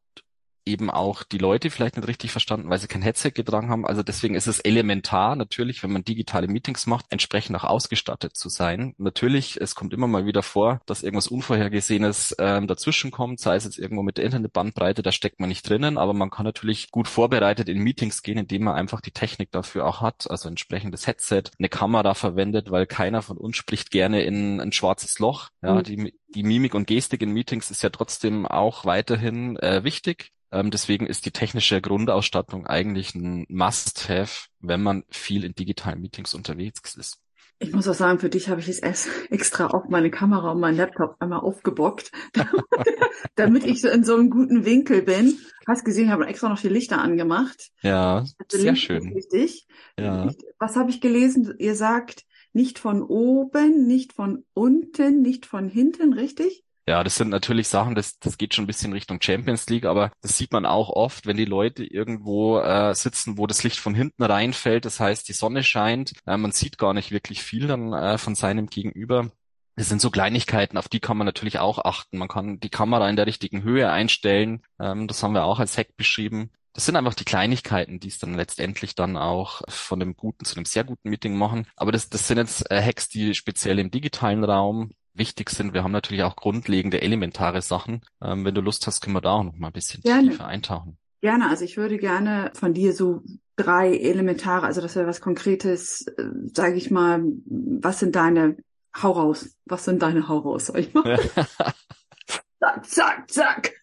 eben 0.68 0.92
auch 0.92 1.24
die 1.24 1.38
Leute 1.38 1.70
vielleicht 1.70 1.98
nicht 1.98 2.08
richtig 2.08 2.32
verstanden, 2.32 2.70
weil 2.70 2.80
sie 2.80 2.88
kein 2.88 3.02
Headset 3.02 3.32
getragen 3.32 3.70
haben. 3.70 3.86
Also 3.86 4.04
deswegen 4.04 4.36
ist 4.36 4.48
es 4.48 4.60
elementar 4.60 5.36
natürlich, 5.36 5.82
wenn 5.84 5.92
man 5.92 6.04
digitale 6.04 6.48
Meetings 6.48 6.86
macht, 6.86 7.06
entsprechend 7.10 7.56
auch 7.56 7.64
ausgestattet 7.64 8.36
zu 8.36 8.50
sein. 8.50 8.94
Natürlich, 8.98 9.60
es 9.60 9.76
kommt 9.76 9.94
immer 9.94 10.08
mal 10.08 10.26
wieder 10.26 10.44
vor, 10.44 10.82
dass 10.86 11.04
irgendwas 11.04 11.28
Unvorhergesehenes 11.28 12.36
ähm, 12.40 12.68
dazwischen 12.68 13.12
kommt, 13.12 13.40
sei 13.40 13.56
es 13.56 13.64
jetzt 13.64 13.80
irgendwo 13.80 14.04
mit 14.04 14.18
der 14.18 14.26
Internetbandbreite, 14.26 15.02
da 15.02 15.12
steckt 15.12 15.40
man 15.40 15.50
nicht 15.50 15.68
drinnen, 15.68 15.98
aber 15.98 16.14
man 16.14 16.30
kann 16.30 16.46
natürlich 16.46 16.92
gut 16.92 17.08
vorbereitet 17.08 17.70
in 17.70 17.80
Meetings 17.80 18.22
gehen, 18.22 18.38
indem 18.38 18.64
man 18.64 18.76
einfach 18.76 19.02
die 19.02 19.12
Technik 19.12 19.52
dafür 19.52 19.86
auch 19.88 20.02
hat, 20.02 20.30
also 20.30 20.50
entsprechendes 20.50 21.08
Headset, 21.08 21.44
eine 21.58 21.70
Kamera 21.70 22.14
verwendet, 22.14 22.72
weil 22.72 22.86
keiner 22.86 23.22
von 23.22 23.38
uns 23.38 23.56
spricht 23.56 23.92
gerne 23.92 24.24
in 24.24 24.60
ein 24.60 24.72
schwarzes 24.72 25.20
Loch. 25.20 25.50
Ja, 25.62 25.76
mhm. 25.76 25.84
die, 25.84 26.14
die 26.30 26.44
Mimik 26.44 26.76
und 26.76 26.88
Gestik 26.88 27.22
in 27.22 27.32
Meetings 27.32 27.72
ist 27.72 27.82
ja 27.82 27.90
trotzdem 27.90 28.46
auch 28.46 28.86
weiterhin 28.86 29.58
äh, 29.58 29.84
wichtig. 29.84 30.32
Ähm, 30.52 30.72
deswegen 30.72 31.08
ist 31.08 31.26
die 31.26 31.32
technische 31.32 31.82
Grundausstattung 31.82 32.66
eigentlich 32.66 33.16
ein 33.16 33.46
Must-Have, 33.50 34.48
wenn 34.60 34.82
man 34.82 35.04
viel 35.10 35.44
in 35.44 35.56
digitalen 35.56 36.02
Meetings 36.02 36.34
unterwegs 36.34 36.96
ist. 36.96 37.20
Ich 37.60 37.74
muss 37.74 37.88
auch 37.88 37.96
sagen, 37.96 38.20
für 38.20 38.30
dich 38.30 38.50
habe 38.50 38.62
ich 38.62 38.68
jetzt 38.68 38.84
extra 39.32 39.68
auch 39.68 39.90
meine 39.90 40.12
Kamera 40.12 40.52
und 40.52 40.60
meinen 40.60 40.78
Laptop 40.78 41.16
einmal 41.20 41.40
aufgebockt, 41.40 42.12
damit 43.36 43.66
ich 43.66 43.82
so 43.82 43.90
in 43.90 44.04
so 44.04 44.16
einem 44.16 44.30
guten 44.30 44.64
Winkel 44.64 45.02
bin. 45.02 45.40
Hast 45.66 45.84
gesehen, 45.84 46.06
ich 46.06 46.12
habe 46.12 46.28
extra 46.28 46.50
noch 46.50 46.60
die 46.60 46.70
Lichter 46.70 47.02
angemacht. 47.02 47.72
Ja, 47.82 48.20
also 48.20 48.36
sehr 48.50 48.76
schön. 48.76 49.12
Richtig. 49.14 49.68
Ja. 50.00 50.32
Was 50.60 50.76
habe 50.76 50.92
ich 50.92 51.02
gelesen? 51.02 51.56
Ihr 51.58 51.76
sagt 51.76 52.26
nicht 52.54 52.80
von 52.80 53.02
oben, 53.02 53.88
nicht 53.88 54.14
von 54.14 54.46
unten, 54.54 55.22
nicht 55.22 55.46
von 55.46 55.68
hinten, 55.68 56.14
richtig? 56.14 56.64
Ja, 56.90 57.04
das 57.04 57.16
sind 57.16 57.30
natürlich 57.30 57.68
Sachen, 57.68 57.96
das, 57.96 58.18
das 58.20 58.38
geht 58.38 58.56
schon 58.56 58.64
ein 58.64 58.68
bisschen 58.68 58.94
Richtung 58.94 59.22
Champions 59.22 59.68
League, 59.68 59.84
aber 59.84 60.10
das 60.22 60.38
sieht 60.38 60.54
man 60.54 60.66
auch 60.66 60.90
oft, 60.90 61.26
wenn 61.26 61.36
die 61.36 61.44
Leute 61.44 61.84
irgendwo 61.84 62.60
äh, 62.60 62.96
sitzen, 62.96 63.38
wo 63.38 63.46
das 63.46 63.64
Licht 63.64 63.78
von 63.78 63.94
hinten 63.94 64.24
reinfällt, 64.24 64.86
das 64.86 65.02
heißt, 65.02 65.28
die 65.28 65.34
Sonne 65.34 65.64
scheint, 65.64 66.14
äh, 66.26 66.38
man 66.38 66.54
sieht 66.54 66.78
gar 66.78 66.94
nicht 66.94 67.12
wirklich 67.12 67.44
viel 67.44 67.68
dann 67.68 67.92
äh, 67.92 68.18
von 68.18 68.36
seinem 68.36 68.68
Gegenüber. 68.68 69.32
Das 69.76 69.90
sind 69.90 70.00
so 70.00 70.10
Kleinigkeiten, 70.10 70.78
auf 70.78 70.88
die 70.88 71.02
kann 71.02 71.18
man 71.18 71.26
natürlich 71.26 71.60
auch 71.60 71.80
achten. 71.84 72.18
Man 72.18 72.30
kann 72.30 72.60
die 72.62 72.70
Kamera 72.70 73.10
in 73.10 73.18
der 73.18 73.28
richtigen 73.28 73.64
Höhe 73.64 73.92
einstellen. 73.92 74.64
Ähm, 74.80 75.08
das 75.10 75.22
haben 75.22 75.34
wir 75.34 75.44
auch 75.44 75.60
als 75.60 75.78
Hack 75.78 75.98
beschrieben. 75.98 76.52
Das 76.74 76.86
sind 76.86 76.96
einfach 76.96 77.16
die 77.16 77.26
Kleinigkeiten, 77.26 78.00
die 78.00 78.08
es 78.08 78.18
dann 78.18 78.34
letztendlich 78.34 78.96
dann 78.96 79.18
auch 79.18 79.62
von 79.68 80.02
einem 80.02 80.16
guten 80.16 80.46
zu 80.46 80.56
einem 80.56 80.66
sehr 80.66 80.86
guten 80.86 81.10
Meeting 81.10 81.36
machen. 81.36 81.68
Aber 81.76 81.92
das, 81.92 82.10
das 82.10 82.28
sind 82.28 82.38
jetzt 82.38 82.72
äh, 82.72 82.82
Hacks, 82.82 83.10
die 83.10 83.36
speziell 83.36 83.78
im 83.78 83.92
digitalen 83.92 84.44
Raum 84.44 84.92
wichtig 85.18 85.50
sind. 85.50 85.74
Wir 85.74 85.84
haben 85.84 85.92
natürlich 85.92 86.24
auch 86.24 86.36
grundlegende, 86.36 87.02
elementare 87.02 87.62
Sachen. 87.62 88.02
Ähm, 88.22 88.46
wenn 88.46 88.56
du 88.56 88.62
Lust 88.62 88.88
hast, 88.88 89.02
können 89.02 89.16
wir 89.16 89.22
da 89.22 89.32
auch 89.32 89.44
noch 89.44 89.56
mal 89.56 89.68
ein 89.68 89.74
bisschen 89.74 90.02
gerne. 90.02 90.30
tiefer 90.30 90.48
eintauchen. 90.48 90.98
Gerne, 91.22 91.50
also 91.50 91.66
ich 91.66 91.78
würde 91.78 91.98
gerne 91.98 92.52
von 92.54 92.74
dir 92.74 92.94
so 92.94 93.24
drei 93.56 93.98
elementare, 93.98 94.68
also 94.68 94.82
das 94.82 94.96
wäre 94.96 95.08
was 95.08 95.20
Konkretes, 95.20 96.06
äh, 96.08 96.24
sage 96.54 96.76
ich 96.76 96.92
mal, 96.92 97.24
was 97.46 98.00
sind 98.00 98.16
deine 98.16 98.58
Hau 99.02 99.12
raus, 99.12 99.56
was 99.66 99.86
sind 99.86 100.02
deine 100.02 100.28
Hau 100.28 100.40
raus, 100.40 100.68
sag 100.68 100.78
ich 100.78 100.94
mal. 100.94 101.20
zack, 102.60 102.86
zack, 102.86 103.32
zack. 103.32 103.74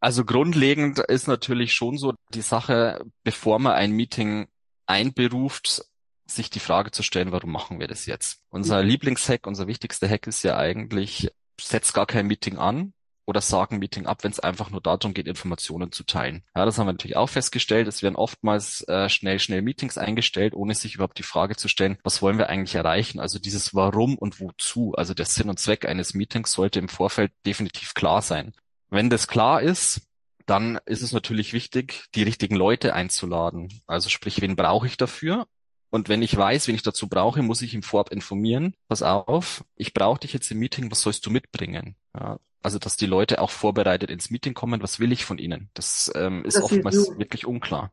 Also 0.00 0.24
grundlegend 0.24 0.98
ist 0.98 1.26
natürlich 1.26 1.72
schon 1.72 1.96
so 1.96 2.12
die 2.34 2.42
Sache, 2.42 3.02
bevor 3.22 3.58
man 3.58 3.72
ein 3.72 3.92
Meeting 3.92 4.48
einberuft, 4.86 5.86
sich 6.26 6.50
die 6.50 6.60
Frage 6.60 6.90
zu 6.90 7.02
stellen, 7.02 7.32
warum 7.32 7.52
machen 7.52 7.80
wir 7.80 7.88
das 7.88 8.06
jetzt? 8.06 8.40
Unser 8.50 8.82
mhm. 8.82 8.88
Lieblingshack, 8.88 9.46
unser 9.46 9.66
wichtigster 9.66 10.08
Hack 10.08 10.26
ist 10.26 10.42
ja 10.42 10.56
eigentlich, 10.56 11.30
setz 11.60 11.92
gar 11.92 12.06
kein 12.06 12.26
Meeting 12.26 12.58
an, 12.58 12.94
oder 13.26 13.40
sagen 13.40 13.78
Meeting 13.78 14.06
ab, 14.06 14.22
wenn 14.22 14.30
es 14.30 14.40
einfach 14.40 14.70
nur 14.70 14.80
darum 14.80 15.14
geht, 15.14 15.26
Informationen 15.26 15.92
zu 15.92 16.04
teilen. 16.04 16.42
Ja, 16.54 16.64
das 16.64 16.78
haben 16.78 16.86
wir 16.86 16.92
natürlich 16.92 17.16
auch 17.16 17.28
festgestellt. 17.28 17.88
Es 17.88 18.02
werden 18.02 18.16
oftmals 18.16 18.82
äh, 18.86 19.08
schnell, 19.08 19.38
schnell 19.38 19.62
Meetings 19.62 19.98
eingestellt, 19.98 20.54
ohne 20.54 20.74
sich 20.74 20.94
überhaupt 20.94 21.18
die 21.18 21.22
Frage 21.22 21.56
zu 21.56 21.68
stellen, 21.68 21.98
was 22.02 22.20
wollen 22.20 22.38
wir 22.38 22.48
eigentlich 22.48 22.74
erreichen? 22.74 23.20
Also 23.20 23.38
dieses 23.38 23.74
Warum 23.74 24.18
und 24.18 24.40
Wozu, 24.40 24.94
also 24.96 25.14
der 25.14 25.26
Sinn 25.26 25.48
und 25.48 25.58
Zweck 25.58 25.86
eines 25.86 26.14
Meetings 26.14 26.52
sollte 26.52 26.78
im 26.78 26.88
Vorfeld 26.88 27.32
definitiv 27.46 27.94
klar 27.94 28.20
sein. 28.20 28.52
Wenn 28.90 29.10
das 29.10 29.26
klar 29.26 29.62
ist, 29.62 30.02
dann 30.46 30.78
ist 30.84 31.02
es 31.02 31.12
natürlich 31.12 31.54
wichtig, 31.54 32.04
die 32.14 32.22
richtigen 32.22 32.54
Leute 32.54 32.92
einzuladen. 32.92 33.80
Also 33.86 34.10
sprich, 34.10 34.42
wen 34.42 34.56
brauche 34.56 34.86
ich 34.86 34.98
dafür? 34.98 35.46
Und 35.94 36.08
wenn 36.08 36.22
ich 36.22 36.36
weiß, 36.36 36.66
wen 36.66 36.74
ich 36.74 36.82
dazu 36.82 37.08
brauche, 37.08 37.40
muss 37.40 37.62
ich 37.62 37.72
im 37.72 37.84
Vorab 37.84 38.10
informieren. 38.10 38.74
Pass 38.88 39.04
auf, 39.04 39.64
ich 39.76 39.94
brauche 39.94 40.18
dich 40.18 40.32
jetzt 40.32 40.50
im 40.50 40.58
Meeting, 40.58 40.90
was 40.90 41.02
sollst 41.02 41.24
du 41.24 41.30
mitbringen? 41.30 41.94
Ja, 42.18 42.40
also, 42.62 42.80
dass 42.80 42.96
die 42.96 43.06
Leute 43.06 43.40
auch 43.40 43.52
vorbereitet 43.52 44.10
ins 44.10 44.28
Meeting 44.28 44.54
kommen, 44.54 44.82
was 44.82 44.98
will 44.98 45.12
ich 45.12 45.24
von 45.24 45.38
ihnen? 45.38 45.70
Das 45.72 46.10
ähm, 46.16 46.44
ist 46.44 46.56
das 46.56 46.64
oftmals 46.64 46.96
so. 46.96 47.16
wirklich 47.16 47.46
unklar. 47.46 47.92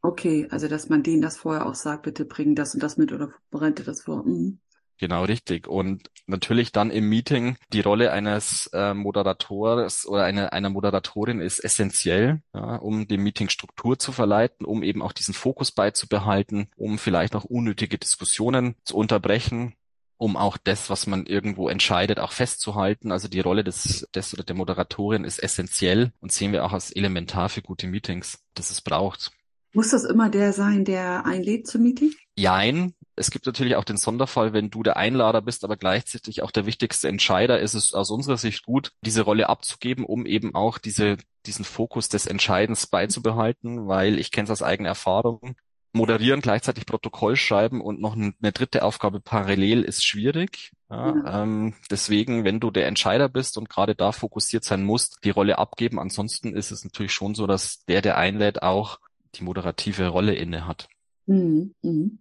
Okay, 0.00 0.48
also 0.50 0.66
dass 0.66 0.88
man 0.88 1.02
denen 1.02 1.20
das 1.20 1.36
vorher 1.36 1.66
auch 1.66 1.74
sagt, 1.74 2.04
bitte 2.04 2.24
bring 2.24 2.54
das 2.54 2.72
und 2.72 2.82
das 2.82 2.96
mit 2.96 3.12
oder 3.12 3.30
bereite 3.50 3.84
das 3.84 4.00
vor. 4.00 4.24
Mhm. 4.24 4.58
Genau, 5.02 5.24
richtig. 5.24 5.66
Und 5.66 6.12
natürlich 6.28 6.70
dann 6.70 6.92
im 6.92 7.08
Meeting 7.08 7.56
die 7.72 7.80
Rolle 7.80 8.12
eines 8.12 8.68
äh, 8.72 8.94
Moderators 8.94 10.06
oder 10.06 10.22
eine, 10.22 10.52
einer 10.52 10.70
Moderatorin 10.70 11.40
ist 11.40 11.58
essentiell, 11.58 12.40
ja, 12.54 12.76
um 12.76 13.08
dem 13.08 13.24
Meeting 13.24 13.48
Struktur 13.48 13.98
zu 13.98 14.12
verleiten, 14.12 14.64
um 14.64 14.84
eben 14.84 15.02
auch 15.02 15.10
diesen 15.10 15.34
Fokus 15.34 15.72
beizubehalten, 15.72 16.68
um 16.76 16.98
vielleicht 16.98 17.34
auch 17.34 17.42
unnötige 17.42 17.98
Diskussionen 17.98 18.76
zu 18.84 18.96
unterbrechen 18.96 19.74
um 20.18 20.36
auch 20.36 20.56
das, 20.56 20.88
was 20.88 21.08
man 21.08 21.26
irgendwo 21.26 21.68
entscheidet, 21.68 22.20
auch 22.20 22.30
festzuhalten. 22.30 23.10
Also 23.10 23.26
die 23.26 23.40
Rolle 23.40 23.64
des, 23.64 24.08
des 24.14 24.32
oder 24.32 24.44
der 24.44 24.54
Moderatorin 24.54 25.24
ist 25.24 25.42
essentiell 25.42 26.12
und 26.20 26.30
sehen 26.30 26.52
wir 26.52 26.64
auch 26.64 26.72
als 26.72 26.92
elementar 26.92 27.48
für 27.48 27.60
gute 27.60 27.88
Meetings, 27.88 28.38
dass 28.54 28.70
es 28.70 28.80
braucht. 28.80 29.32
Muss 29.72 29.90
das 29.90 30.04
immer 30.04 30.30
der 30.30 30.52
sein, 30.52 30.84
der 30.84 31.26
einlädt 31.26 31.66
zum 31.66 31.82
Meeting? 31.82 32.12
Jein. 32.36 32.94
Es 33.14 33.30
gibt 33.30 33.46
natürlich 33.46 33.76
auch 33.76 33.84
den 33.84 33.98
Sonderfall, 33.98 34.52
wenn 34.52 34.70
du 34.70 34.82
der 34.82 34.96
Einlader 34.96 35.42
bist, 35.42 35.64
aber 35.64 35.76
gleichzeitig 35.76 36.42
auch 36.42 36.50
der 36.50 36.66
wichtigste 36.66 37.08
Entscheider, 37.08 37.60
ist 37.60 37.74
es 37.74 37.92
aus 37.92 38.10
unserer 38.10 38.38
Sicht 38.38 38.64
gut, 38.64 38.92
diese 39.04 39.22
Rolle 39.22 39.48
abzugeben, 39.48 40.04
um 40.04 40.24
eben 40.24 40.54
auch 40.54 40.78
diese, 40.78 41.18
diesen 41.44 41.64
Fokus 41.64 42.08
des 42.08 42.26
Entscheidens 42.26 42.86
beizubehalten, 42.86 43.86
weil 43.86 44.18
ich 44.18 44.30
kenne 44.30 44.44
es 44.44 44.50
aus 44.50 44.62
eigener 44.62 44.88
Erfahrung 44.88 45.56
moderieren, 45.92 46.40
gleichzeitig 46.40 46.86
Protokoll 46.86 47.36
schreiben 47.36 47.80
und 47.80 48.00
noch 48.00 48.14
eine 48.14 48.52
dritte 48.52 48.82
Aufgabe 48.82 49.20
parallel 49.20 49.82
ist 49.82 50.04
schwierig. 50.04 50.72
Ja. 50.90 51.42
Ähm, 51.42 51.74
deswegen, 51.90 52.44
wenn 52.44 52.60
du 52.60 52.70
der 52.70 52.86
Entscheider 52.86 53.28
bist 53.28 53.58
und 53.58 53.68
gerade 53.68 53.94
da 53.94 54.12
fokussiert 54.12 54.64
sein 54.64 54.84
musst, 54.84 55.18
die 55.24 55.30
Rolle 55.30 55.58
abgeben. 55.58 55.98
Ansonsten 55.98 56.54
ist 56.54 56.70
es 56.70 56.84
natürlich 56.84 57.12
schon 57.12 57.34
so, 57.34 57.46
dass 57.46 57.84
der, 57.84 58.02
der 58.02 58.16
einlädt, 58.16 58.62
auch 58.62 58.98
die 59.34 59.44
moderative 59.44 60.08
Rolle 60.08 60.34
inne 60.34 60.66
hat. 60.66 60.88
Mhm. 61.26 61.74
Mhm. 61.82 62.18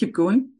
Keep 0.00 0.14
going. 0.14 0.54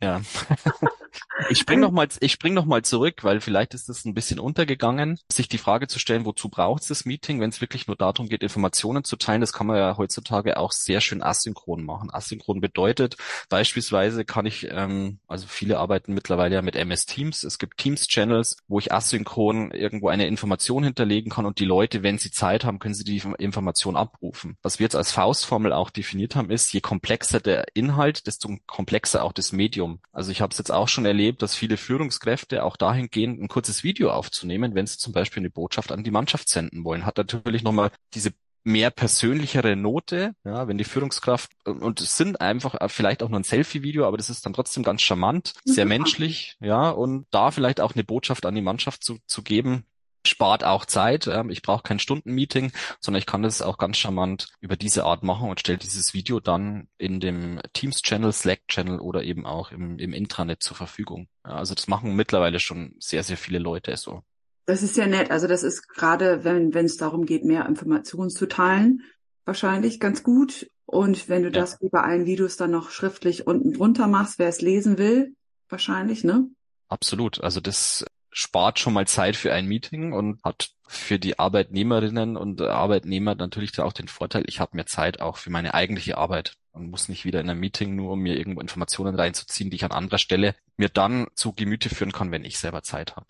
Ja. 0.00 0.22
ich 1.48 1.58
spring 1.58 1.80
noch 1.80 1.90
mal, 1.90 2.08
ich 2.20 2.32
spring 2.32 2.54
noch 2.54 2.64
mal 2.64 2.82
zurück, 2.82 3.24
weil 3.24 3.40
vielleicht 3.40 3.74
ist 3.74 3.88
es 3.88 4.04
ein 4.04 4.14
bisschen 4.14 4.38
untergegangen, 4.38 5.18
sich 5.30 5.48
die 5.48 5.58
Frage 5.58 5.88
zu 5.88 5.98
stellen, 5.98 6.24
wozu 6.24 6.48
braucht 6.48 6.82
es 6.82 6.88
das 6.88 7.04
Meeting, 7.04 7.40
wenn 7.40 7.50
es 7.50 7.60
wirklich 7.60 7.86
nur 7.86 7.96
darum 7.96 8.28
geht, 8.28 8.42
Informationen 8.42 9.04
zu 9.04 9.16
teilen. 9.16 9.40
Das 9.40 9.52
kann 9.52 9.66
man 9.66 9.76
ja 9.76 9.96
heutzutage 9.96 10.56
auch 10.56 10.72
sehr 10.72 11.00
schön 11.00 11.22
asynchron 11.22 11.84
machen. 11.84 12.10
Asynchron 12.12 12.60
bedeutet 12.60 13.16
beispielsweise 13.48 14.24
kann 14.24 14.46
ich, 14.46 14.68
ähm, 14.70 15.18
also 15.26 15.46
viele 15.48 15.78
arbeiten 15.78 16.14
mittlerweile 16.14 16.54
ja 16.56 16.62
mit 16.62 16.76
MS 16.76 17.06
Teams. 17.06 17.42
Es 17.42 17.58
gibt 17.58 17.78
Teams-Channels, 17.78 18.56
wo 18.68 18.78
ich 18.78 18.92
asynchron 18.92 19.72
irgendwo 19.72 20.08
eine 20.08 20.26
Information 20.26 20.84
hinterlegen 20.84 21.30
kann 21.30 21.46
und 21.46 21.58
die 21.58 21.64
Leute, 21.64 22.02
wenn 22.02 22.18
sie 22.18 22.30
Zeit 22.30 22.64
haben, 22.64 22.78
können 22.78 22.94
sie 22.94 23.04
die 23.04 23.22
Information 23.38 23.96
abrufen. 23.96 24.56
Was 24.62 24.78
wir 24.78 24.84
jetzt 24.84 24.96
als 24.96 25.12
Faustformel 25.12 25.72
auch 25.72 25.90
definiert 25.90 26.36
haben, 26.36 26.50
ist, 26.50 26.72
je 26.72 26.80
komplexer 26.80 27.40
der 27.40 27.66
Inhalt, 27.74 28.26
desto 28.26 28.56
komplexer 28.66 29.24
auch 29.24 29.32
das. 29.32 29.46
Medium. 29.56 30.00
Also 30.12 30.30
ich 30.30 30.40
habe 30.40 30.52
es 30.52 30.58
jetzt 30.58 30.70
auch 30.70 30.88
schon 30.88 31.05
erlebt, 31.06 31.42
dass 31.42 31.54
viele 31.54 31.76
Führungskräfte 31.76 32.64
auch 32.64 32.76
dahingehend 32.76 33.40
ein 33.40 33.48
kurzes 33.48 33.84
Video 33.84 34.10
aufzunehmen, 34.10 34.74
wenn 34.74 34.86
sie 34.86 34.98
zum 34.98 35.12
Beispiel 35.12 35.40
eine 35.40 35.50
Botschaft 35.50 35.92
an 35.92 36.04
die 36.04 36.10
Mannschaft 36.10 36.48
senden 36.48 36.84
wollen. 36.84 37.06
Hat 37.06 37.16
natürlich 37.16 37.62
nochmal 37.62 37.90
diese 38.14 38.32
mehr 38.66 38.90
persönlichere 38.90 39.76
Note, 39.76 40.34
ja, 40.44 40.66
wenn 40.66 40.76
die 40.76 40.84
Führungskraft 40.84 41.52
und 41.64 42.00
es 42.00 42.16
sind 42.16 42.40
einfach 42.40 42.76
vielleicht 42.90 43.22
auch 43.22 43.28
nur 43.28 43.38
ein 43.38 43.44
Selfie-Video, 43.44 44.04
aber 44.04 44.16
das 44.16 44.28
ist 44.28 44.44
dann 44.44 44.54
trotzdem 44.54 44.82
ganz 44.82 45.02
charmant, 45.02 45.52
sehr 45.64 45.86
menschlich, 45.86 46.56
ja, 46.60 46.90
und 46.90 47.26
da 47.30 47.52
vielleicht 47.52 47.80
auch 47.80 47.94
eine 47.94 48.02
Botschaft 48.02 48.44
an 48.44 48.56
die 48.56 48.62
Mannschaft 48.62 49.04
zu, 49.04 49.18
zu 49.26 49.44
geben, 49.44 49.84
spart 50.28 50.64
auch 50.64 50.84
Zeit. 50.84 51.26
Ähm, 51.26 51.50
ich 51.50 51.62
brauche 51.62 51.82
kein 51.82 51.98
Stundenmeeting, 51.98 52.72
sondern 53.00 53.20
ich 53.20 53.26
kann 53.26 53.42
das 53.42 53.62
auch 53.62 53.78
ganz 53.78 53.96
charmant 53.96 54.48
über 54.60 54.76
diese 54.76 55.04
Art 55.04 55.22
machen 55.22 55.48
und 55.48 55.60
stelle 55.60 55.78
dieses 55.78 56.14
Video 56.14 56.40
dann 56.40 56.88
in 56.98 57.20
dem 57.20 57.60
Teams-Channel, 57.72 58.32
Slack-Channel 58.32 59.00
oder 59.00 59.22
eben 59.22 59.46
auch 59.46 59.72
im, 59.72 59.98
im 59.98 60.12
Intranet 60.12 60.62
zur 60.62 60.76
Verfügung. 60.76 61.28
also 61.42 61.74
das 61.74 61.88
machen 61.88 62.14
mittlerweile 62.14 62.60
schon 62.60 62.94
sehr, 62.98 63.22
sehr 63.22 63.36
viele 63.36 63.58
Leute 63.58 63.96
so. 63.96 64.22
Das 64.66 64.82
ist 64.82 64.96
ja 64.96 65.06
nett. 65.06 65.30
Also 65.30 65.46
das 65.46 65.62
ist 65.62 65.88
gerade, 65.88 66.44
wenn 66.44 66.74
wenn 66.74 66.86
es 66.86 66.96
darum 66.96 67.24
geht, 67.24 67.44
mehr 67.44 67.66
Informationen 67.66 68.30
zu 68.30 68.46
teilen, 68.46 69.02
wahrscheinlich 69.44 70.00
ganz 70.00 70.24
gut. 70.24 70.68
Und 70.86 71.28
wenn 71.28 71.42
du 71.42 71.48
ja. 71.48 71.60
das 71.60 71.80
wie 71.80 71.88
bei 71.88 72.00
allen 72.00 72.26
Videos 72.26 72.56
dann 72.56 72.72
noch 72.72 72.90
schriftlich 72.90 73.46
unten 73.46 73.72
drunter 73.72 74.08
machst, 74.08 74.38
wer 74.38 74.48
es 74.48 74.60
lesen 74.60 74.98
will, 74.98 75.34
wahrscheinlich, 75.68 76.24
ne? 76.24 76.48
Absolut. 76.88 77.42
Also 77.42 77.60
das 77.60 78.04
spart 78.36 78.78
schon 78.78 78.92
mal 78.92 79.06
Zeit 79.06 79.34
für 79.34 79.54
ein 79.54 79.66
Meeting 79.66 80.12
und 80.12 80.42
hat 80.44 80.70
für 80.86 81.18
die 81.18 81.38
Arbeitnehmerinnen 81.38 82.36
und 82.36 82.60
Arbeitnehmer 82.60 83.34
natürlich 83.34 83.80
auch 83.80 83.94
den 83.94 84.08
Vorteil, 84.08 84.44
ich 84.46 84.60
habe 84.60 84.76
mehr 84.76 84.84
Zeit 84.84 85.22
auch 85.22 85.38
für 85.38 85.48
meine 85.48 85.72
eigentliche 85.72 86.18
Arbeit 86.18 86.52
und 86.72 86.90
muss 86.90 87.08
nicht 87.08 87.24
wieder 87.24 87.40
in 87.40 87.48
einem 87.48 87.60
Meeting 87.60 87.96
nur, 87.96 88.12
um 88.12 88.20
mir 88.20 88.36
irgendwo 88.36 88.60
Informationen 88.60 89.14
reinzuziehen, 89.14 89.70
die 89.70 89.76
ich 89.76 89.84
an 89.84 89.90
anderer 89.90 90.18
Stelle 90.18 90.54
mir 90.76 90.90
dann 90.90 91.28
zu 91.34 91.54
Gemüte 91.54 91.88
führen 91.88 92.12
kann, 92.12 92.30
wenn 92.30 92.44
ich 92.44 92.58
selber 92.58 92.82
Zeit 92.82 93.16
habe. 93.16 93.26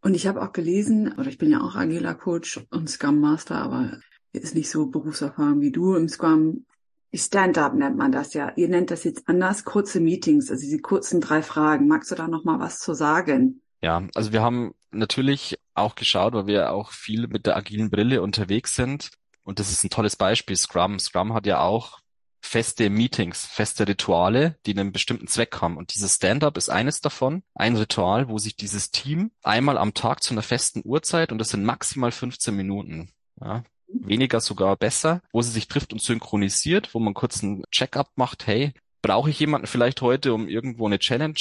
Und 0.00 0.14
ich 0.14 0.26
habe 0.26 0.40
auch 0.40 0.54
gelesen, 0.54 1.12
oder 1.18 1.28
ich 1.28 1.36
bin 1.36 1.50
ja 1.50 1.60
auch 1.60 1.74
Agiler 1.74 2.14
Coach 2.14 2.58
und 2.70 2.88
Scrum 2.88 3.20
Master, 3.20 3.56
aber 3.56 3.98
ist 4.32 4.54
nicht 4.54 4.70
so 4.70 4.86
berufserfahren 4.86 5.60
wie 5.60 5.72
du 5.72 5.94
im 5.94 6.08
Scrum. 6.08 6.64
Stand-up 7.12 7.74
nennt 7.74 7.98
man 7.98 8.12
das 8.12 8.32
ja. 8.32 8.52
Ihr 8.56 8.68
nennt 8.68 8.90
das 8.90 9.04
jetzt 9.04 9.28
anders, 9.28 9.64
kurze 9.64 10.00
Meetings, 10.00 10.50
also 10.50 10.62
diese 10.62 10.78
kurzen 10.78 11.20
drei 11.20 11.42
Fragen. 11.42 11.86
Magst 11.86 12.10
du 12.10 12.14
da 12.14 12.28
noch 12.28 12.44
mal 12.44 12.60
was 12.60 12.78
zu 12.78 12.94
sagen? 12.94 13.60
Ja, 13.82 14.02
also 14.14 14.32
wir 14.32 14.42
haben 14.42 14.74
natürlich 14.90 15.58
auch 15.74 15.94
geschaut, 15.94 16.34
weil 16.34 16.46
wir 16.46 16.72
auch 16.72 16.92
viel 16.92 17.28
mit 17.28 17.46
der 17.46 17.56
agilen 17.56 17.90
Brille 17.90 18.22
unterwegs 18.22 18.74
sind. 18.74 19.10
Und 19.44 19.58
das 19.58 19.70
ist 19.70 19.84
ein 19.84 19.90
tolles 19.90 20.16
Beispiel, 20.16 20.56
Scrum. 20.56 20.98
Scrum 20.98 21.32
hat 21.32 21.46
ja 21.46 21.60
auch 21.60 22.00
feste 22.40 22.90
Meetings, 22.90 23.46
feste 23.46 23.86
Rituale, 23.86 24.56
die 24.66 24.72
einen 24.72 24.92
bestimmten 24.92 25.26
Zweck 25.26 25.60
haben. 25.60 25.76
Und 25.76 25.94
dieses 25.94 26.16
Stand-up 26.16 26.56
ist 26.56 26.68
eines 26.68 27.00
davon. 27.00 27.42
Ein 27.54 27.76
Ritual, 27.76 28.28
wo 28.28 28.38
sich 28.38 28.56
dieses 28.56 28.90
Team 28.90 29.30
einmal 29.42 29.78
am 29.78 29.94
Tag 29.94 30.22
zu 30.22 30.34
einer 30.34 30.42
festen 30.42 30.82
Uhrzeit, 30.84 31.32
und 31.32 31.38
das 31.38 31.50
sind 31.50 31.64
maximal 31.64 32.12
15 32.12 32.54
Minuten, 32.54 33.10
ja, 33.40 33.64
weniger 33.88 34.40
sogar 34.40 34.76
besser, 34.76 35.22
wo 35.32 35.42
sie 35.42 35.50
sich 35.50 35.68
trifft 35.68 35.92
und 35.92 36.02
synchronisiert, 36.02 36.94
wo 36.94 37.00
man 37.00 37.14
kurz 37.14 37.42
einen 37.42 37.64
Check-up 37.70 38.10
macht, 38.16 38.46
hey, 38.46 38.72
brauche 39.02 39.30
ich 39.30 39.40
jemanden 39.40 39.66
vielleicht 39.66 40.02
heute, 40.02 40.34
um 40.34 40.48
irgendwo 40.48 40.86
eine 40.86 40.98
Challenge 40.98 41.38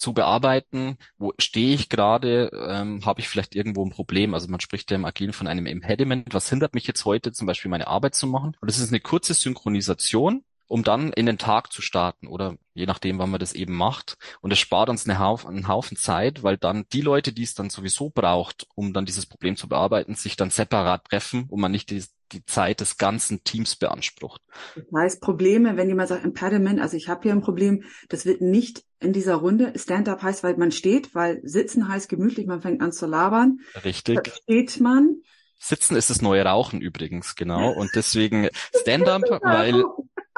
zu 0.00 0.14
bearbeiten, 0.14 0.96
wo 1.18 1.32
stehe 1.38 1.74
ich 1.74 1.90
gerade, 1.90 2.50
ähm, 2.68 3.04
habe 3.04 3.20
ich 3.20 3.28
vielleicht 3.28 3.54
irgendwo 3.54 3.84
ein 3.84 3.90
Problem. 3.90 4.34
Also 4.34 4.48
man 4.48 4.60
spricht 4.60 4.90
ja 4.90 4.96
im 4.96 5.04
Agilen 5.04 5.34
von 5.34 5.46
einem 5.46 5.66
Impediment. 5.66 6.32
Was 6.32 6.48
hindert 6.48 6.74
mich 6.74 6.86
jetzt 6.86 7.04
heute 7.04 7.32
zum 7.32 7.46
Beispiel 7.46 7.70
meine 7.70 7.86
Arbeit 7.86 8.14
zu 8.14 8.26
machen? 8.26 8.56
Und 8.60 8.70
das 8.70 8.78
ist 8.78 8.88
eine 8.88 9.00
kurze 9.00 9.34
Synchronisation, 9.34 10.42
um 10.68 10.84
dann 10.84 11.12
in 11.12 11.26
den 11.26 11.36
Tag 11.36 11.70
zu 11.70 11.82
starten 11.82 12.28
oder 12.28 12.56
je 12.72 12.86
nachdem, 12.86 13.18
wann 13.18 13.30
man 13.30 13.40
das 13.40 13.52
eben 13.52 13.74
macht. 13.74 14.16
Und 14.40 14.52
es 14.52 14.58
spart 14.58 14.88
uns 14.88 15.06
eine 15.06 15.18
Haufen, 15.18 15.50
einen 15.50 15.68
Haufen 15.68 15.98
Zeit, 15.98 16.42
weil 16.42 16.56
dann 16.56 16.86
die 16.94 17.02
Leute, 17.02 17.34
die 17.34 17.42
es 17.42 17.54
dann 17.54 17.68
sowieso 17.68 18.08
braucht, 18.08 18.66
um 18.74 18.94
dann 18.94 19.04
dieses 19.04 19.26
Problem 19.26 19.56
zu 19.56 19.68
bearbeiten, 19.68 20.14
sich 20.14 20.36
dann 20.36 20.50
separat 20.50 21.04
treffen 21.04 21.44
und 21.50 21.60
man 21.60 21.72
nicht 21.72 21.90
die, 22.32 22.44
Zeit 22.46 22.80
des 22.80 22.96
ganzen 22.96 23.44
Teams 23.44 23.76
beansprucht. 23.76 24.42
Das 24.74 24.84
heißt, 24.94 25.20
Probleme, 25.20 25.76
wenn 25.76 25.88
jemand 25.88 26.08
sagt 26.08 26.24
Impediment, 26.24 26.80
also 26.80 26.96
ich 26.96 27.08
habe 27.08 27.22
hier 27.22 27.32
ein 27.32 27.40
Problem, 27.40 27.84
das 28.08 28.26
wird 28.26 28.40
nicht 28.40 28.84
in 29.00 29.12
dieser 29.12 29.36
Runde. 29.36 29.72
Stand-up 29.76 30.22
heißt, 30.22 30.42
weil 30.42 30.56
man 30.56 30.72
steht, 30.72 31.14
weil 31.14 31.40
sitzen 31.42 31.88
heißt 31.88 32.08
gemütlich, 32.08 32.46
man 32.46 32.62
fängt 32.62 32.82
an 32.82 32.92
zu 32.92 33.06
labern. 33.06 33.60
Richtig. 33.84 34.20
Da 34.22 34.32
steht 34.32 34.80
man. 34.80 35.22
Sitzen 35.58 35.96
ist 35.96 36.10
das 36.10 36.22
neue 36.22 36.44
Rauchen 36.44 36.80
übrigens, 36.80 37.34
genau. 37.34 37.70
Und 37.76 37.90
deswegen 37.94 38.48
Stand-up, 38.74 39.22
weil 39.42 39.84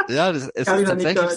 ja, 0.08 0.32
das, 0.32 0.48
es 0.54 0.68
ist 0.68 0.86
tatsächlich 0.86 1.30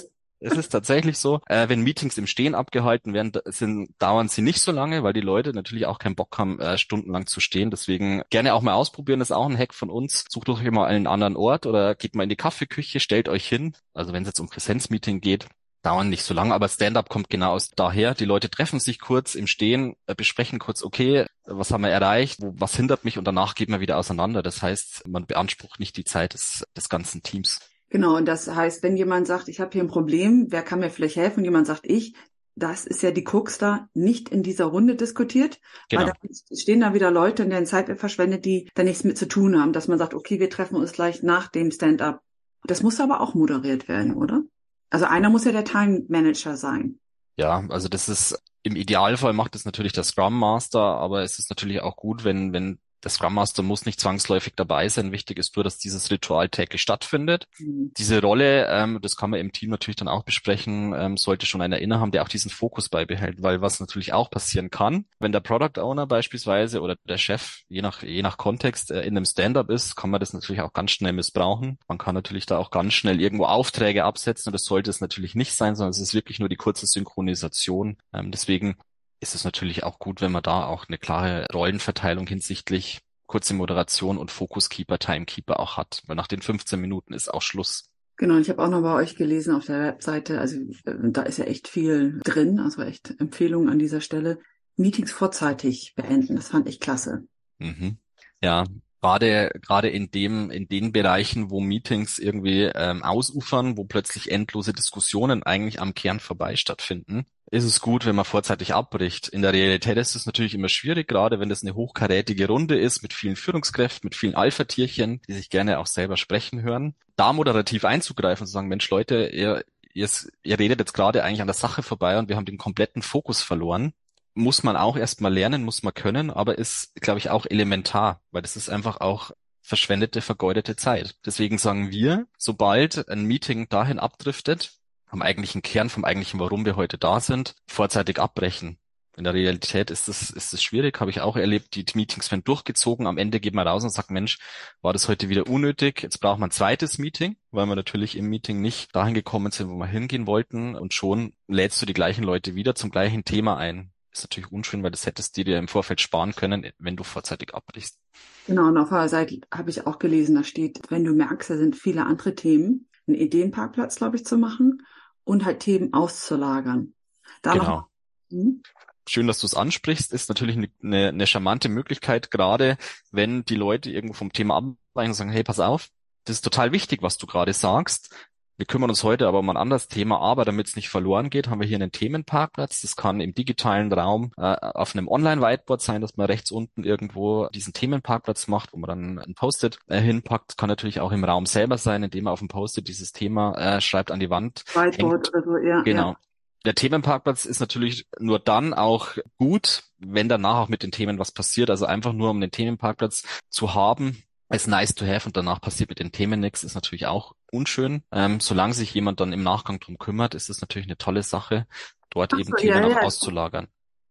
es 0.46 0.58
ist 0.58 0.70
tatsächlich 0.70 1.18
so, 1.18 1.42
äh, 1.48 1.68
wenn 1.70 1.82
Meetings 1.82 2.18
im 2.18 2.28
Stehen 2.28 2.56
abgehalten 2.56 3.14
werden, 3.14 3.32
sind, 3.46 3.90
dauern 4.00 4.28
sie 4.28 4.42
nicht 4.42 4.62
so 4.62 4.72
lange, 4.72 5.04
weil 5.04 5.14
die 5.14 5.22
Leute 5.22 5.54
natürlich 5.54 5.86
auch 5.88 6.00
keinen 6.00 6.16
Bock 6.16 6.38
haben, 6.38 6.60
äh, 6.60 6.78
stundenlang 6.78 7.26
zu 7.26 7.40
stehen. 7.40 7.72
Deswegen 7.72 8.22
gerne 8.30 8.54
auch 8.54 8.62
mal 8.62 8.74
ausprobieren, 8.74 9.20
das 9.20 9.32
ist 9.32 9.36
auch 9.36 9.50
ein 9.50 9.58
Hack 9.58 9.74
von 9.74 9.90
uns. 9.90 10.26
Sucht 10.30 10.50
euch 10.50 10.70
mal 10.72 10.86
einen 10.86 11.08
anderen 11.08 11.36
Ort 11.36 11.66
oder 11.66 11.96
geht 11.96 12.16
mal 12.16 12.24
in 12.24 12.30
die 12.30 12.36
Kaffeeküche, 12.36 13.00
stellt 13.00 13.28
euch 13.28 13.48
hin. 13.48 13.76
Also 13.94 14.14
wenn 14.14 14.24
es 14.24 14.30
jetzt 14.30 14.40
um 14.40 14.48
Präsenzmeeting 14.48 15.20
geht, 15.20 15.48
dauern 15.82 16.10
nicht 16.10 16.24
so 16.24 16.34
lange, 16.34 16.54
aber 16.54 16.68
Stand-up 16.68 17.10
kommt 17.10 17.30
genau 17.30 17.52
aus 17.52 17.70
daher. 17.70 18.16
Die 18.16 18.26
Leute 18.26 18.50
treffen 18.50 18.80
sich 18.80 19.00
kurz 19.00 19.36
im 19.36 19.48
Stehen, 19.48 19.96
äh, 20.06 20.16
besprechen 20.16 20.60
kurz, 20.60 20.84
okay, 20.84 21.26
was 21.46 21.72
haben 21.72 21.84
wir 21.84 21.90
erreicht, 21.90 22.40
was 22.42 22.76
hindert 22.76 23.04
mich 23.04 23.18
und 23.18 23.26
danach 23.26 23.56
geht 23.56 23.70
man 23.70 23.80
wieder 23.80 23.98
auseinander. 23.98 24.42
Das 24.44 24.62
heißt, 24.62 25.08
man 25.08 25.26
beansprucht 25.26 25.80
nicht 25.80 25.98
die 25.98 26.04
Zeit 26.04 26.34
des, 26.34 26.66
des 26.76 26.90
ganzen 26.90 27.24
Teams. 27.24 27.60
Genau, 27.90 28.18
und 28.18 28.26
das 28.26 28.54
heißt, 28.54 28.84
wenn 28.84 28.98
jemand 28.98 29.28
sagt, 29.28 29.48
ich 29.48 29.60
habe 29.60 29.72
hier 29.74 29.84
ein 29.84 29.88
Problem, 29.88 30.48
wer 30.50 30.64
kann 30.64 30.80
mir 30.80 30.90
vielleicht 30.90 31.16
helfen? 31.16 31.40
Und 31.40 31.46
jemand 31.46 31.68
sagt, 31.68 31.82
ich, 31.84 32.16
das 32.56 32.86
ist 32.86 33.04
ja 33.04 33.12
die 33.12 33.24
Krux 33.24 33.58
da, 33.58 33.90
nicht 33.94 34.30
in 34.30 34.42
dieser 34.42 34.66
Runde 34.66 34.96
diskutiert, 34.96 35.60
genau. 35.90 36.04
weil 36.04 36.14
da 36.14 36.56
stehen 36.56 36.80
da 36.80 36.94
wieder 36.94 37.12
Leute, 37.12 37.44
in 37.44 37.50
deren 37.50 37.66
Zeit 37.66 38.00
verschwendet, 38.00 38.46
die 38.46 38.70
da 38.76 38.84
nichts 38.84 39.04
mit 39.04 39.18
zu 39.18 39.28
tun 39.28 39.60
haben, 39.60 39.74
dass 39.74 39.88
man 39.88 40.00
sagt, 40.00 40.14
okay, 40.14 40.40
wir 40.40 40.50
treffen 40.50 40.76
uns 40.76 40.94
gleich 40.94 41.22
nach 41.22 41.48
dem 41.48 41.72
Stand-up. 41.72 42.22
Das 42.64 42.82
muss 42.82 43.00
aber 43.00 43.22
auch 43.22 43.34
moderiert 43.36 43.88
werden, 43.88 44.16
oder? 44.16 44.42
Also 44.90 45.06
einer 45.06 45.30
muss 45.30 45.46
ja 45.46 45.52
der 45.52 45.66
Time 45.66 46.06
Manager 46.08 46.56
sein. 46.56 47.00
Ja, 47.38 47.66
also 47.70 47.90
das 47.90 48.08
ist 48.08 48.42
im 48.64 48.76
Idealfall 48.76 49.34
macht 49.34 49.56
es 49.56 49.66
natürlich 49.66 49.94
der 49.94 50.04
Scrum 50.04 50.40
Master, 50.40 50.80
aber 50.80 51.22
es 51.22 51.38
ist 51.38 51.50
natürlich 51.52 51.82
auch 51.82 51.98
gut, 51.98 52.24
wenn 52.24 52.54
wenn 52.54 52.80
der 53.06 53.12
Scrum 53.12 53.36
Master 53.36 53.62
muss 53.62 53.86
nicht 53.86 54.00
zwangsläufig 54.00 54.54
dabei 54.56 54.90
sein. 54.90 55.12
Wichtig 55.12 55.38
ist 55.38 55.56
nur, 55.56 55.64
dass 55.64 55.78
dieses 55.78 56.10
Ritual 56.10 56.50
täglich 56.50 56.82
stattfindet. 56.82 57.48
Mhm. 57.60 57.92
Diese 57.96 58.20
Rolle, 58.20 58.68
ähm, 58.68 59.00
das 59.00 59.16
kann 59.16 59.30
man 59.30 59.40
im 59.40 59.52
Team 59.52 59.70
natürlich 59.70 59.96
dann 59.96 60.08
auch 60.08 60.24
besprechen, 60.24 60.94
ähm, 60.98 61.16
sollte 61.16 61.46
schon 61.46 61.62
einer 61.62 61.78
innehaben, 61.78 62.12
der 62.12 62.24
auch 62.24 62.28
diesen 62.28 62.50
Fokus 62.50 62.90
beibehält, 62.90 63.44
weil 63.44 63.62
was 63.62 63.80
natürlich 63.80 64.12
auch 64.12 64.32
passieren 64.32 64.72
kann, 64.72 65.06
wenn 65.20 65.32
der 65.32 65.40
Product 65.40 65.80
Owner 65.80 66.08
beispielsweise 66.08 66.82
oder 66.82 66.96
der 67.08 67.20
Chef, 67.20 67.60
je 67.70 67.84
nach, 67.84 68.02
je 68.02 68.24
nach 68.24 68.38
Kontext, 68.38 68.90
äh, 68.90 69.04
in 69.04 69.16
einem 69.16 69.26
Stand-up 69.26 69.70
ist, 69.70 69.96
kann 69.96 70.10
man 70.10 70.20
das 70.20 70.34
natürlich 70.34 70.64
auch 70.64 70.74
ganz 70.74 70.90
schnell 70.90 71.14
missbrauchen. 71.14 71.78
Man 71.88 72.00
kann 72.00 72.16
natürlich 72.16 72.48
da 72.48 72.58
auch 72.58 72.72
ganz 72.72 72.96
schnell 72.96 73.22
irgendwo 73.22 73.46
Aufträge 73.46 74.04
absetzen 74.04 74.50
und 74.50 74.54
das 74.54 74.66
sollte 74.66 74.90
es 74.90 75.00
natürlich 75.00 75.36
nicht 75.36 75.54
sein, 75.54 75.76
sondern 75.76 75.92
es 75.92 76.00
ist 76.00 76.16
wirklich 76.16 76.40
nur 76.40 76.50
die 76.50 76.56
kurze 76.56 76.88
Synchronisation. 76.88 77.98
Ähm, 78.14 78.32
deswegen 78.32 78.78
ist 79.20 79.36
es 79.36 79.44
natürlich 79.44 79.84
auch 79.84 80.00
gut, 80.00 80.22
wenn 80.22 80.32
man 80.32 80.44
da 80.44 80.66
auch 80.66 80.88
eine 80.88 80.98
klare 80.98 81.46
Rollenverteilung 81.54 82.28
hinsichtlich 82.28 83.00
kurze 83.28 83.54
Moderation 83.54 84.18
und 84.18 84.32
Focus-Keeper, 84.32 85.00
Timekeeper 85.00 85.60
auch 85.60 85.78
hat. 85.78 86.04
Weil 86.06 86.16
nach 86.16 86.28
den 86.28 86.42
15 86.42 86.80
Minuten 86.80 87.14
ist 87.14 87.34
auch 87.34 87.42
Schluss. 87.42 87.90
Genau, 88.18 88.38
ich 88.38 88.50
habe 88.50 88.64
auch 88.64 88.70
noch 88.70 88.82
bei 88.82 88.94
euch 88.94 89.16
gelesen 89.16 89.56
auf 89.56 89.66
der 89.66 89.82
Webseite, 89.82 90.40
also 90.40 90.58
äh, 90.86 90.94
da 91.10 91.24
ist 91.24 91.38
ja 91.38 91.46
echt 91.46 91.68
viel 91.68 92.22
drin, 92.24 92.60
also 92.60 92.82
echt 92.82 93.14
Empfehlungen 93.20 93.70
an 93.70 93.80
dieser 93.80 94.00
Stelle. 94.00 94.40
Meetings 94.78 95.12
vorzeitig 95.12 95.96
beenden, 95.96 96.36
das 96.36 96.50
fand 96.50 96.70
ich 96.70 96.80
klasse. 96.80 97.28
Mhm. 97.60 97.98
Ja, 98.42 98.66
gerade 99.06 99.52
gerade 99.62 99.90
in 99.90 100.10
dem 100.10 100.50
in 100.50 100.68
den 100.68 100.92
Bereichen, 100.92 101.52
wo 101.52 101.60
Meetings 101.60 102.18
irgendwie 102.18 102.64
ähm, 102.64 103.04
ausufern, 103.04 103.78
wo 103.78 103.86
plötzlich 103.86 104.32
endlose 104.32 104.74
Diskussionen 104.74 105.44
eigentlich 105.44 105.80
am 105.80 105.94
Kern 105.94 106.20
vorbei 106.20 106.56
stattfinden, 106.56 107.26
ist 107.52 107.66
es 107.66 107.82
gut, 107.82 108.06
wenn 108.06 108.16
man 108.16 108.26
vorzeitig 108.26 108.74
abbricht. 108.74 109.28
In 109.28 109.44
der 109.44 109.54
Realität 109.54 109.98
ist 109.98 110.16
es 110.16 110.26
natürlich 110.26 110.56
immer 110.56 110.70
schwierig, 110.70 111.08
gerade 111.08 111.40
wenn 111.40 111.50
das 111.50 111.62
eine 111.62 111.76
hochkarätige 111.76 112.48
Runde 112.48 112.80
ist 112.80 113.04
mit 113.04 113.14
vielen 113.14 113.36
Führungskräften, 113.36 114.08
mit 114.08 114.16
vielen 114.16 114.34
Alpha-Tierchen, 114.34 115.22
die 115.28 115.34
sich 115.34 115.52
gerne 115.52 115.78
auch 115.78 115.88
selber 115.88 116.18
sprechen 116.18 116.64
hören. 116.64 116.96
Da 117.16 117.32
moderativ 117.32 117.86
einzugreifen 117.86 118.44
und 118.44 118.48
zu 118.48 118.54
sagen, 118.54 118.68
Mensch, 118.68 118.90
Leute, 118.90 119.28
ihr, 119.28 119.64
ihr, 119.94 120.10
ihr 120.44 120.60
redet 120.60 120.80
jetzt 120.80 120.94
gerade 120.94 121.24
eigentlich 121.24 121.42
an 121.42 121.48
der 121.48 121.54
Sache 121.54 121.84
vorbei 121.84 122.18
und 122.18 122.28
wir 122.28 122.38
haben 122.38 122.46
den 122.46 122.58
kompletten 122.58 123.04
Fokus 123.04 123.44
verloren. 123.44 123.94
Muss 124.36 124.64
man 124.64 124.76
auch 124.76 124.98
erstmal 124.98 125.34
lernen, 125.34 125.64
muss 125.64 125.82
man 125.82 125.94
können, 125.94 126.30
aber 126.30 126.58
ist, 126.58 126.94
glaube 126.96 127.20
ich, 127.20 127.30
auch 127.30 127.46
elementar, 127.50 128.22
weil 128.32 128.42
das 128.42 128.56
ist 128.56 128.70
einfach 128.70 129.00
auch 129.02 129.32
verschwendete, 129.62 130.22
vergeudete 130.22 130.76
Zeit. 130.76 131.16
Deswegen 131.26 131.58
sagen 131.58 131.90
wir, 131.90 132.28
sobald 132.38 133.10
ein 133.10 133.26
Meeting 133.26 133.68
dahin 133.70 133.98
abdriftet, 133.98 134.74
am 135.08 135.22
eigentlichen 135.22 135.62
Kern, 135.62 135.90
vom 135.90 136.06
eigentlichen, 136.06 136.40
warum 136.40 136.66
wir 136.66 136.76
heute 136.76 136.98
da 136.98 137.20
sind, 137.20 137.56
vorzeitig 137.66 138.20
abbrechen. 138.20 138.78
In 139.18 139.24
der 139.24 139.34
Realität 139.34 139.92
ist 139.92 140.10
es 140.10 140.30
ist 140.30 140.54
es 140.54 140.62
schwierig, 140.62 141.00
habe 141.00 141.10
ich 141.10 141.22
auch 141.22 141.38
erlebt. 141.38 141.76
Die 141.76 141.86
Meetings 141.94 142.30
werden 142.32 142.44
durchgezogen. 142.44 143.08
Am 143.08 143.18
Ende 143.18 143.40
geht 143.40 143.54
man 143.54 143.66
raus 143.66 143.84
und 143.84 143.92
sagt, 143.92 144.12
Mensch, 144.12 144.40
war 144.82 144.92
das 144.92 145.08
heute 145.08 145.30
wieder 145.30 145.48
unnötig? 145.48 146.04
Jetzt 146.04 146.20
braucht 146.20 146.40
man 146.40 146.50
ein 146.50 146.52
zweites 146.52 146.98
Meeting, 146.98 147.38
weil 147.52 147.66
wir 147.66 147.78
natürlich 147.78 148.18
im 148.18 148.28
Meeting 148.28 148.60
nicht 148.60 148.94
dahin 148.94 149.14
gekommen 149.14 149.54
sind, 149.54 149.70
wo 149.70 149.76
wir 149.76 149.88
hingehen 149.88 150.28
wollten. 150.28 150.76
Und 150.76 150.94
schon 150.94 151.34
lädst 151.48 151.82
du 151.82 151.86
die 151.86 151.94
gleichen 151.94 152.26
Leute 152.26 152.56
wieder 152.56 152.76
zum 152.76 152.92
gleichen 152.92 153.24
Thema 153.24 153.56
ein. 153.56 153.94
Ist 154.16 154.24
natürlich 154.24 154.50
unschön, 154.50 154.82
weil 154.82 154.92
das 154.92 155.06
hättest 155.06 155.36
du 155.36 155.44
dir 155.44 155.58
im 155.58 155.68
Vorfeld 155.68 156.00
sparen 156.00 156.34
können, 156.34 156.72
wenn 156.80 156.96
du 156.96 157.04
vorzeitig 157.04 157.54
abbrichst. 157.54 158.00
Genau, 158.48 158.68
und 158.68 158.78
auf 158.78 158.88
der 158.88 159.10
Seite 159.10 159.42
habe 159.54 159.70
ich 159.70 159.86
auch 159.86 160.00
gelesen, 160.00 160.36
da 160.36 160.46
steht, 160.46 160.80
wenn 160.90 161.04
du 161.04 161.14
merkst, 161.14 161.50
da 161.50 161.58
sind 161.58 161.76
viele 161.76 162.06
andere 162.06 162.34
Themen, 162.34 162.88
einen 163.08 163.18
Ideenparkplatz, 163.18 163.98
glaube 163.98 164.16
ich, 164.16 164.26
zu 164.26 164.38
machen 164.38 164.86
und 165.26 165.44
halt 165.44 165.60
Themen 165.60 165.94
auszulagern. 165.94 166.94
Da 167.42 167.52
genau. 167.52 167.66
Noch, 167.66 167.90
hm? 168.32 168.64
Schön, 169.06 169.28
dass 169.28 169.40
du 169.40 169.48
es 169.48 169.54
ansprichst, 169.54 170.14
ist 170.14 170.30
natürlich 170.30 170.56
eine, 170.56 170.70
eine, 170.82 171.10
eine 171.10 171.28
charmante 171.28 171.68
Möglichkeit, 171.68 172.32
gerade 172.32 172.78
wenn 173.12 173.44
die 173.44 173.56
Leute 173.56 173.92
irgendwo 173.92 174.14
vom 174.14 174.32
Thema 174.32 174.56
abweichen 174.56 175.12
und 175.12 175.16
sagen, 175.16 175.30
hey, 175.30 175.44
pass 175.44 175.60
auf, 175.60 175.90
das 176.24 176.38
ist 176.38 176.42
total 176.42 176.72
wichtig, 176.72 177.02
was 177.02 177.18
du 177.18 177.28
gerade 177.28 177.52
sagst. 177.52 178.16
Wir 178.58 178.66
kümmern 178.66 178.90
uns 178.90 179.04
heute 179.04 179.28
aber 179.28 179.40
um 179.40 179.50
ein 179.50 179.58
anderes 179.58 179.90
Thema, 179.90 180.20
aber 180.20 180.46
damit 180.46 180.68
es 180.68 180.78
nicht 180.78 180.88
verloren 180.88 181.30
geht, 181.30 181.50
haben 181.50 181.60
wir 181.60 181.68
hier 181.68 181.76
einen 181.76 181.92
Themenparkplatz. 181.92 182.82
Das 182.82 182.96
kann 182.96 183.20
im 183.20 183.34
digitalen 183.34 183.92
Raum 183.92 184.32
äh, 184.38 184.44
auf 184.44 184.96
einem 184.96 185.10
Online-Whiteboard 185.10 185.82
sein, 185.82 186.00
dass 186.00 186.16
man 186.16 186.28
rechts 186.28 186.52
unten 186.52 186.86
irgendwo 186.86 187.50
diesen 187.50 187.74
Themenparkplatz 187.74 188.48
macht, 188.48 188.72
wo 188.72 188.78
man 188.78 188.88
dann 188.88 189.20
ein 189.20 189.36
Post-it 189.36 189.78
äh, 189.88 190.00
hinpackt. 190.00 190.58
Kann 190.58 190.70
natürlich 190.70 191.02
auch 191.02 191.12
im 191.12 191.26
Raum 191.26 191.46
selber 191.46 191.78
sein, 191.78 192.04
indem 192.04 192.26
man 192.26 192.34
auf 192.34 192.40
dem 192.40 192.48
Post-it 192.48 192.88
dieses 192.88 193.12
Thema 193.12 193.58
äh, 193.58 193.82
schreibt 193.82 194.10
an 194.10 194.22
die 194.22 194.30
Wand. 194.30 194.64
Whiteboard 194.74 195.34
oder 195.34 195.44
so, 195.44 195.58
ja. 195.58 195.82
Genau. 195.82 196.12
Ja. 196.12 196.18
Der 196.64 196.76
Themenparkplatz 196.76 197.46
ist 197.46 197.60
natürlich 197.60 198.08
nur 198.20 198.40
dann 198.40 198.74
auch 198.74 199.10
gut, 199.38 199.84
wenn 200.00 200.30
danach 200.30 200.62
auch 200.62 200.70
mit 200.70 200.82
den 200.82 200.92
Themen 200.92 201.20
was 201.20 201.32
passiert. 201.32 201.70
Also 201.70 201.86
einfach 201.86 202.14
nur 202.14 202.32
um 202.32 202.40
den 202.40 202.52
Themenparkplatz 202.52 203.24
zu 203.50 203.76
haben, 203.76 204.24
ist 204.50 204.68
nice 204.68 204.94
to 204.96 205.06
have 205.06 205.28
und 205.28 205.36
danach 205.36 205.60
passiert 205.60 205.90
mit 205.90 206.00
den 206.00 206.12
Themen 206.12 206.40
nichts, 206.40 206.64
ist 206.64 206.76
natürlich 206.76 207.08
auch 207.08 207.36
unschön. 207.52 208.04
Ähm, 208.12 208.40
solange 208.40 208.74
sich 208.74 208.94
jemand 208.94 209.20
dann 209.20 209.34
im 209.34 209.44
Nachgang 209.44 209.80
drum 209.80 209.98
kümmert, 209.98 210.36
ist 210.36 210.50
es 210.50 210.62
natürlich 210.62 210.88
eine 210.88 210.98
tolle 210.98 211.24
Sache, 211.24 211.68
dort 212.10 212.32
so, 212.32 212.38
eben 212.38 212.54
Themen 212.56 212.78
ja, 212.78 212.86
auch 212.86 212.92
ja. 212.92 213.02
auszulagern. 213.02 213.68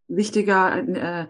Wichtiger 0.08 0.76
äh, 0.76 1.26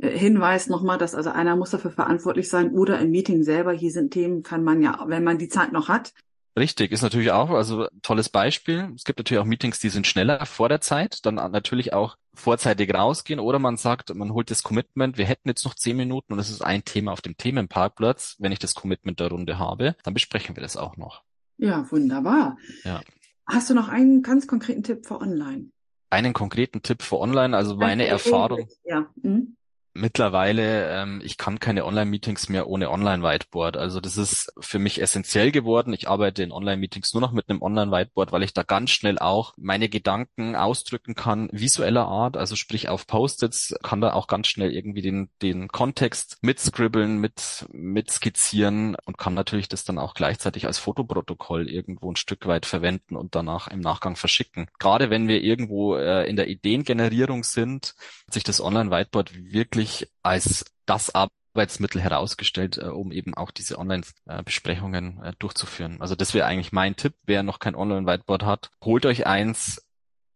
Hinweis 0.00 0.68
nochmal, 0.68 0.98
dass 0.98 1.14
also 1.14 1.30
einer 1.30 1.56
muss 1.56 1.70
dafür 1.70 1.90
verantwortlich 1.90 2.48
sein 2.48 2.70
oder 2.70 3.00
im 3.00 3.10
Meeting 3.10 3.42
selber. 3.42 3.72
Hier 3.72 3.90
sind 3.90 4.12
Themen, 4.12 4.42
kann 4.42 4.62
man 4.62 4.80
ja, 4.82 5.04
wenn 5.08 5.24
man 5.24 5.38
die 5.38 5.48
Zeit 5.48 5.72
noch 5.72 5.88
hat, 5.88 6.12
Richtig, 6.56 6.92
ist 6.92 7.02
natürlich 7.02 7.30
auch, 7.30 7.50
also 7.50 7.88
tolles 8.02 8.28
Beispiel. 8.28 8.92
Es 8.96 9.04
gibt 9.04 9.18
natürlich 9.18 9.40
auch 9.40 9.46
Meetings, 9.46 9.78
die 9.78 9.90
sind 9.90 10.06
schneller 10.06 10.44
vor 10.46 10.68
der 10.68 10.80
Zeit, 10.80 11.24
dann 11.24 11.36
natürlich 11.36 11.92
auch 11.92 12.16
vorzeitig 12.34 12.92
rausgehen 12.92 13.40
oder 13.40 13.58
man 13.58 13.76
sagt, 13.76 14.14
man 14.14 14.32
holt 14.32 14.50
das 14.50 14.62
Commitment, 14.62 15.18
wir 15.18 15.24
hätten 15.24 15.48
jetzt 15.48 15.64
noch 15.64 15.74
zehn 15.74 15.96
Minuten 15.96 16.32
und 16.32 16.38
es 16.38 16.50
ist 16.50 16.62
ein 16.62 16.84
Thema 16.84 17.12
auf 17.12 17.20
dem 17.20 17.36
Themenparkplatz. 17.36 18.36
Wenn 18.38 18.52
ich 18.52 18.58
das 18.58 18.74
Commitment 18.74 19.20
der 19.20 19.28
Runde 19.28 19.58
habe, 19.58 19.96
dann 20.02 20.14
besprechen 20.14 20.56
wir 20.56 20.62
das 20.62 20.76
auch 20.76 20.96
noch. 20.96 21.22
Ja, 21.58 21.90
wunderbar. 21.90 22.56
Ja. 22.84 23.02
Hast 23.46 23.70
du 23.70 23.74
noch 23.74 23.88
einen 23.88 24.22
ganz 24.22 24.46
konkreten 24.46 24.82
Tipp 24.82 25.06
für 25.06 25.20
online? 25.20 25.70
Einen 26.10 26.32
konkreten 26.32 26.82
Tipp 26.82 27.02
für 27.02 27.18
online, 27.18 27.56
also 27.56 27.76
meine 27.76 28.06
Erfahrung. 28.06 28.68
Ja. 28.84 29.06
Mhm 29.22 29.57
mittlerweile, 29.98 30.88
ähm, 30.90 31.20
ich 31.24 31.36
kann 31.36 31.60
keine 31.60 31.84
Online-Meetings 31.84 32.48
mehr 32.48 32.68
ohne 32.68 32.90
Online-Whiteboard. 32.90 33.76
Also 33.76 34.00
das 34.00 34.16
ist 34.16 34.52
für 34.58 34.78
mich 34.78 35.02
essentiell 35.02 35.50
geworden. 35.50 35.92
Ich 35.92 36.08
arbeite 36.08 36.42
in 36.42 36.52
Online-Meetings 36.52 37.12
nur 37.12 37.20
noch 37.20 37.32
mit 37.32 37.48
einem 37.48 37.62
Online-Whiteboard, 37.62 38.32
weil 38.32 38.42
ich 38.42 38.54
da 38.54 38.62
ganz 38.62 38.90
schnell 38.90 39.18
auch 39.18 39.54
meine 39.56 39.88
Gedanken 39.88 40.56
ausdrücken 40.56 41.14
kann, 41.14 41.48
visueller 41.52 42.06
Art, 42.06 42.36
also 42.36 42.56
sprich 42.56 42.88
auf 42.88 43.06
Post-its, 43.06 43.74
kann 43.82 44.00
da 44.00 44.12
auch 44.12 44.26
ganz 44.26 44.46
schnell 44.46 44.72
irgendwie 44.72 45.02
den, 45.02 45.30
den 45.42 45.68
Kontext 45.68 46.38
mitscribbeln, 46.42 47.18
mit, 47.18 47.66
mit 47.72 48.10
skizzieren 48.10 48.96
und 49.04 49.18
kann 49.18 49.34
natürlich 49.34 49.68
das 49.68 49.84
dann 49.84 49.98
auch 49.98 50.14
gleichzeitig 50.14 50.66
als 50.66 50.78
Fotoprotokoll 50.78 51.68
irgendwo 51.68 52.10
ein 52.10 52.16
Stück 52.16 52.46
weit 52.46 52.66
verwenden 52.66 53.16
und 53.16 53.34
danach 53.34 53.68
im 53.68 53.80
Nachgang 53.80 54.16
verschicken. 54.16 54.68
Gerade 54.78 55.10
wenn 55.10 55.28
wir 55.28 55.42
irgendwo 55.42 55.96
äh, 55.96 56.28
in 56.28 56.36
der 56.36 56.48
Ideengenerierung 56.48 57.42
sind, 57.42 57.94
sich 58.30 58.44
das 58.44 58.60
Online-Whiteboard 58.60 59.34
wirklich 59.52 59.87
wirklich 59.88 60.10
als 60.22 60.64
das 60.86 61.12
Arbeitsmittel 61.14 62.00
herausgestellt, 62.00 62.78
äh, 62.78 62.86
um 62.86 63.12
eben 63.12 63.34
auch 63.34 63.50
diese 63.50 63.78
Online-Besprechungen 63.78 65.22
äh, 65.22 65.32
durchzuführen. 65.38 65.98
Also 66.00 66.14
das 66.14 66.34
wäre 66.34 66.46
eigentlich 66.46 66.72
mein 66.72 66.96
Tipp, 66.96 67.14
wer 67.24 67.42
noch 67.42 67.58
kein 67.58 67.74
Online-Whiteboard 67.74 68.44
hat, 68.44 68.70
holt 68.84 69.06
euch 69.06 69.26
eins. 69.26 69.84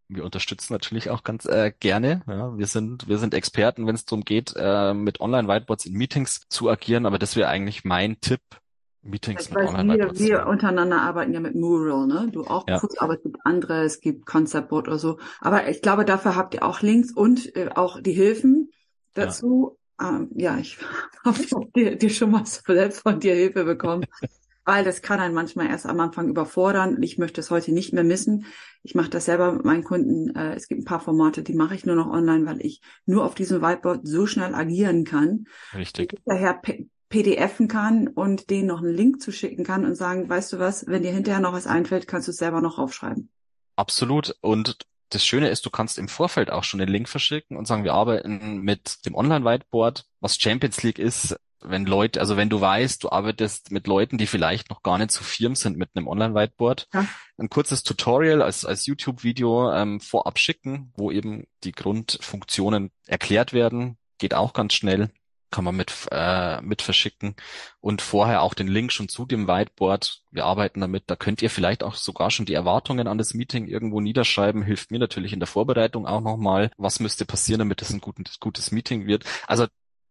Wir 0.08 0.24
unterstützen 0.24 0.74
natürlich 0.74 1.08
auch 1.08 1.22
ganz 1.22 1.46
äh, 1.46 1.72
gerne. 1.80 2.22
Ja, 2.26 2.56
wir 2.58 2.66
sind 2.66 3.08
wir 3.08 3.16
sind 3.16 3.32
Experten, 3.32 3.86
wenn 3.86 3.94
es 3.94 4.04
darum 4.04 4.24
geht, 4.24 4.52
äh, 4.56 4.92
mit 4.92 5.20
Online-Whiteboards 5.20 5.86
in 5.86 5.94
Meetings 5.94 6.42
zu 6.48 6.68
agieren. 6.68 7.06
Aber 7.06 7.18
das 7.18 7.34
wäre 7.34 7.48
eigentlich 7.48 7.84
mein 7.84 8.20
Tipp, 8.20 8.40
Meetings 9.00 9.48
mit 9.50 9.58
Online-Whiteboards. 9.58 10.20
Wir, 10.20 10.28
wir 10.28 10.46
untereinander 10.46 11.00
arbeiten 11.00 11.32
ja 11.32 11.40
mit 11.40 11.54
Mural, 11.54 12.06
ne? 12.06 12.28
Du 12.30 12.44
auch 12.44 12.68
ja. 12.68 12.78
kurz, 12.78 12.98
aber 12.98 13.14
es 13.14 13.22
gibt 13.22 13.38
andere, 13.44 13.84
es 13.84 14.00
gibt 14.00 14.26
Conceptboard 14.26 14.86
oder 14.88 14.98
so. 14.98 15.18
Aber 15.40 15.68
ich 15.68 15.80
glaube, 15.80 16.04
dafür 16.04 16.36
habt 16.36 16.54
ihr 16.54 16.62
auch 16.62 16.82
Links 16.82 17.10
und 17.10 17.56
äh, 17.56 17.70
auch 17.74 18.00
die 18.00 18.12
Hilfen 18.12 18.61
dazu. 19.14 19.78
Ja, 20.00 20.18
ähm, 20.18 20.30
ja 20.34 20.58
ich 20.58 20.78
habe 21.24 21.38
dir, 21.74 21.96
dir 21.96 22.10
schon 22.10 22.30
mal 22.30 22.44
selbst 22.46 23.00
von 23.00 23.20
dir 23.20 23.34
Hilfe 23.34 23.64
bekommen. 23.64 24.04
weil 24.64 24.84
das 24.84 25.02
kann 25.02 25.20
einen 25.20 25.34
manchmal 25.34 25.68
erst 25.68 25.86
am 25.86 25.98
Anfang 26.00 26.28
überfordern. 26.28 26.96
Und 26.96 27.02
ich 27.02 27.18
möchte 27.18 27.40
es 27.40 27.50
heute 27.50 27.72
nicht 27.72 27.92
mehr 27.92 28.04
missen. 28.04 28.46
Ich 28.82 28.94
mache 28.94 29.10
das 29.10 29.24
selber 29.24 29.52
mit 29.52 29.64
meinen 29.64 29.84
Kunden. 29.84 30.34
Äh, 30.36 30.54
es 30.54 30.68
gibt 30.68 30.82
ein 30.82 30.84
paar 30.84 31.00
Formate, 31.00 31.42
die 31.42 31.54
mache 31.54 31.74
ich 31.74 31.84
nur 31.84 31.96
noch 31.96 32.08
online, 32.08 32.46
weil 32.46 32.64
ich 32.64 32.80
nur 33.06 33.24
auf 33.24 33.34
diesem 33.34 33.60
Whiteboard 33.60 34.06
so 34.06 34.26
schnell 34.26 34.54
agieren 34.54 35.04
kann. 35.04 35.46
Richtig. 35.74 36.14
Daher 36.24 36.60
PDFen 37.08 37.68
kann 37.68 38.08
und 38.08 38.50
denen 38.50 38.68
noch 38.68 38.82
einen 38.82 38.94
Link 38.94 39.20
zu 39.20 39.32
schicken 39.32 39.64
kann 39.64 39.84
und 39.84 39.96
sagen, 39.96 40.28
weißt 40.28 40.52
du 40.52 40.58
was, 40.58 40.86
wenn 40.86 41.02
dir 41.02 41.12
hinterher 41.12 41.40
noch 41.40 41.52
was 41.52 41.66
einfällt, 41.66 42.06
kannst 42.06 42.28
du 42.28 42.32
es 42.32 42.38
selber 42.38 42.60
noch 42.60 42.78
aufschreiben. 42.78 43.30
Absolut. 43.76 44.36
Und 44.40 44.78
das 45.14 45.24
Schöne 45.24 45.48
ist, 45.48 45.64
du 45.66 45.70
kannst 45.70 45.98
im 45.98 46.08
Vorfeld 46.08 46.50
auch 46.50 46.64
schon 46.64 46.80
den 46.80 46.88
Link 46.88 47.08
verschicken 47.08 47.56
und 47.56 47.66
sagen, 47.66 47.84
wir 47.84 47.94
arbeiten 47.94 48.58
mit 48.58 49.04
dem 49.06 49.14
Online-Whiteboard, 49.14 50.04
was 50.20 50.40
Champions 50.40 50.82
League 50.82 50.98
ist. 50.98 51.36
Wenn 51.64 51.86
Leute, 51.86 52.18
also 52.18 52.36
wenn 52.36 52.48
du 52.48 52.60
weißt, 52.60 53.04
du 53.04 53.10
arbeitest 53.10 53.70
mit 53.70 53.86
Leuten, 53.86 54.18
die 54.18 54.26
vielleicht 54.26 54.68
noch 54.70 54.82
gar 54.82 54.98
nicht 54.98 55.12
so 55.12 55.22
firm 55.22 55.54
sind 55.54 55.76
mit 55.76 55.90
einem 55.94 56.08
Online-Whiteboard, 56.08 56.88
ja. 56.92 57.06
ein 57.38 57.50
kurzes 57.50 57.84
Tutorial 57.84 58.42
als, 58.42 58.64
als 58.64 58.86
YouTube-Video 58.86 59.72
ähm, 59.72 60.00
vorab 60.00 60.38
schicken, 60.38 60.92
wo 60.96 61.12
eben 61.12 61.44
die 61.62 61.72
Grundfunktionen 61.72 62.90
erklärt 63.06 63.52
werden, 63.52 63.96
geht 64.18 64.34
auch 64.34 64.54
ganz 64.54 64.74
schnell 64.74 65.10
kann 65.52 65.64
man 65.64 65.76
mit, 65.76 66.08
äh, 66.10 66.60
mit 66.60 66.82
verschicken 66.82 67.36
und 67.80 68.02
vorher 68.02 68.42
auch 68.42 68.54
den 68.54 68.66
Link 68.66 68.90
schon 68.90 69.08
zu 69.08 69.24
dem 69.24 69.46
Whiteboard. 69.46 70.22
Wir 70.32 70.44
arbeiten 70.44 70.80
damit. 70.80 71.04
Da 71.06 71.14
könnt 71.14 71.42
ihr 71.42 71.50
vielleicht 71.50 71.84
auch 71.84 71.94
sogar 71.94 72.32
schon 72.32 72.46
die 72.46 72.54
Erwartungen 72.54 73.06
an 73.06 73.18
das 73.18 73.34
Meeting 73.34 73.68
irgendwo 73.68 74.00
niederschreiben. 74.00 74.62
Hilft 74.62 74.90
mir 74.90 74.98
natürlich 74.98 75.32
in 75.32 75.38
der 75.40 75.46
Vorbereitung 75.46 76.06
auch 76.06 76.20
nochmal. 76.20 76.72
Was 76.76 76.98
müsste 76.98 77.24
passieren, 77.24 77.60
damit 77.60 77.80
es 77.82 77.90
ein 77.90 78.00
gutes, 78.00 78.40
gutes 78.40 78.72
Meeting 78.72 79.06
wird? 79.06 79.24
Also 79.46 79.66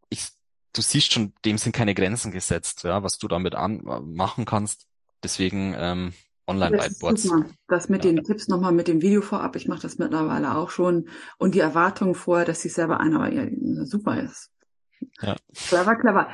ich, 0.10 0.30
du 0.71 0.82
siehst 0.82 1.12
schon, 1.12 1.34
dem 1.43 1.58
sind 1.58 1.73
keine 1.73 1.93
Grenzen 1.95 2.32
gesetzt, 2.32 2.84
ja, 2.84 3.04
was 3.04 3.17
du 3.17 3.27
damit 3.27 3.56
an, 3.56 3.82
machen 4.06 4.45
kannst. 4.45 4.88
Deswegen, 5.23 5.75
ähm, 5.77 6.13
Online-Whiteboards. 6.47 7.23
Das, 7.23 7.43
das 7.67 7.89
mit 7.89 8.04
ja. 8.04 8.12
den 8.12 8.23
Tipps 8.23 8.47
nochmal 8.47 8.71
mit 8.71 8.88
dem 8.88 9.01
Video 9.01 9.21
vorab, 9.21 9.56
ich 9.56 9.67
mache 9.67 9.82
das 9.82 9.97
mittlerweile 9.97 10.56
auch 10.56 10.69
schon. 10.69 11.08
Und 11.38 11.56
die 11.56 11.60
Erwartungen 11.60 12.15
vorher, 12.15 12.45
dass 12.45 12.62
sich 12.62 12.73
selber 12.73 12.99
einer 12.99 13.32
ja, 13.32 13.47
super 13.86 14.21
ist. 14.21 14.49
Ja. 15.22 15.36
Clever, 15.54 15.96
clever. 15.96 16.28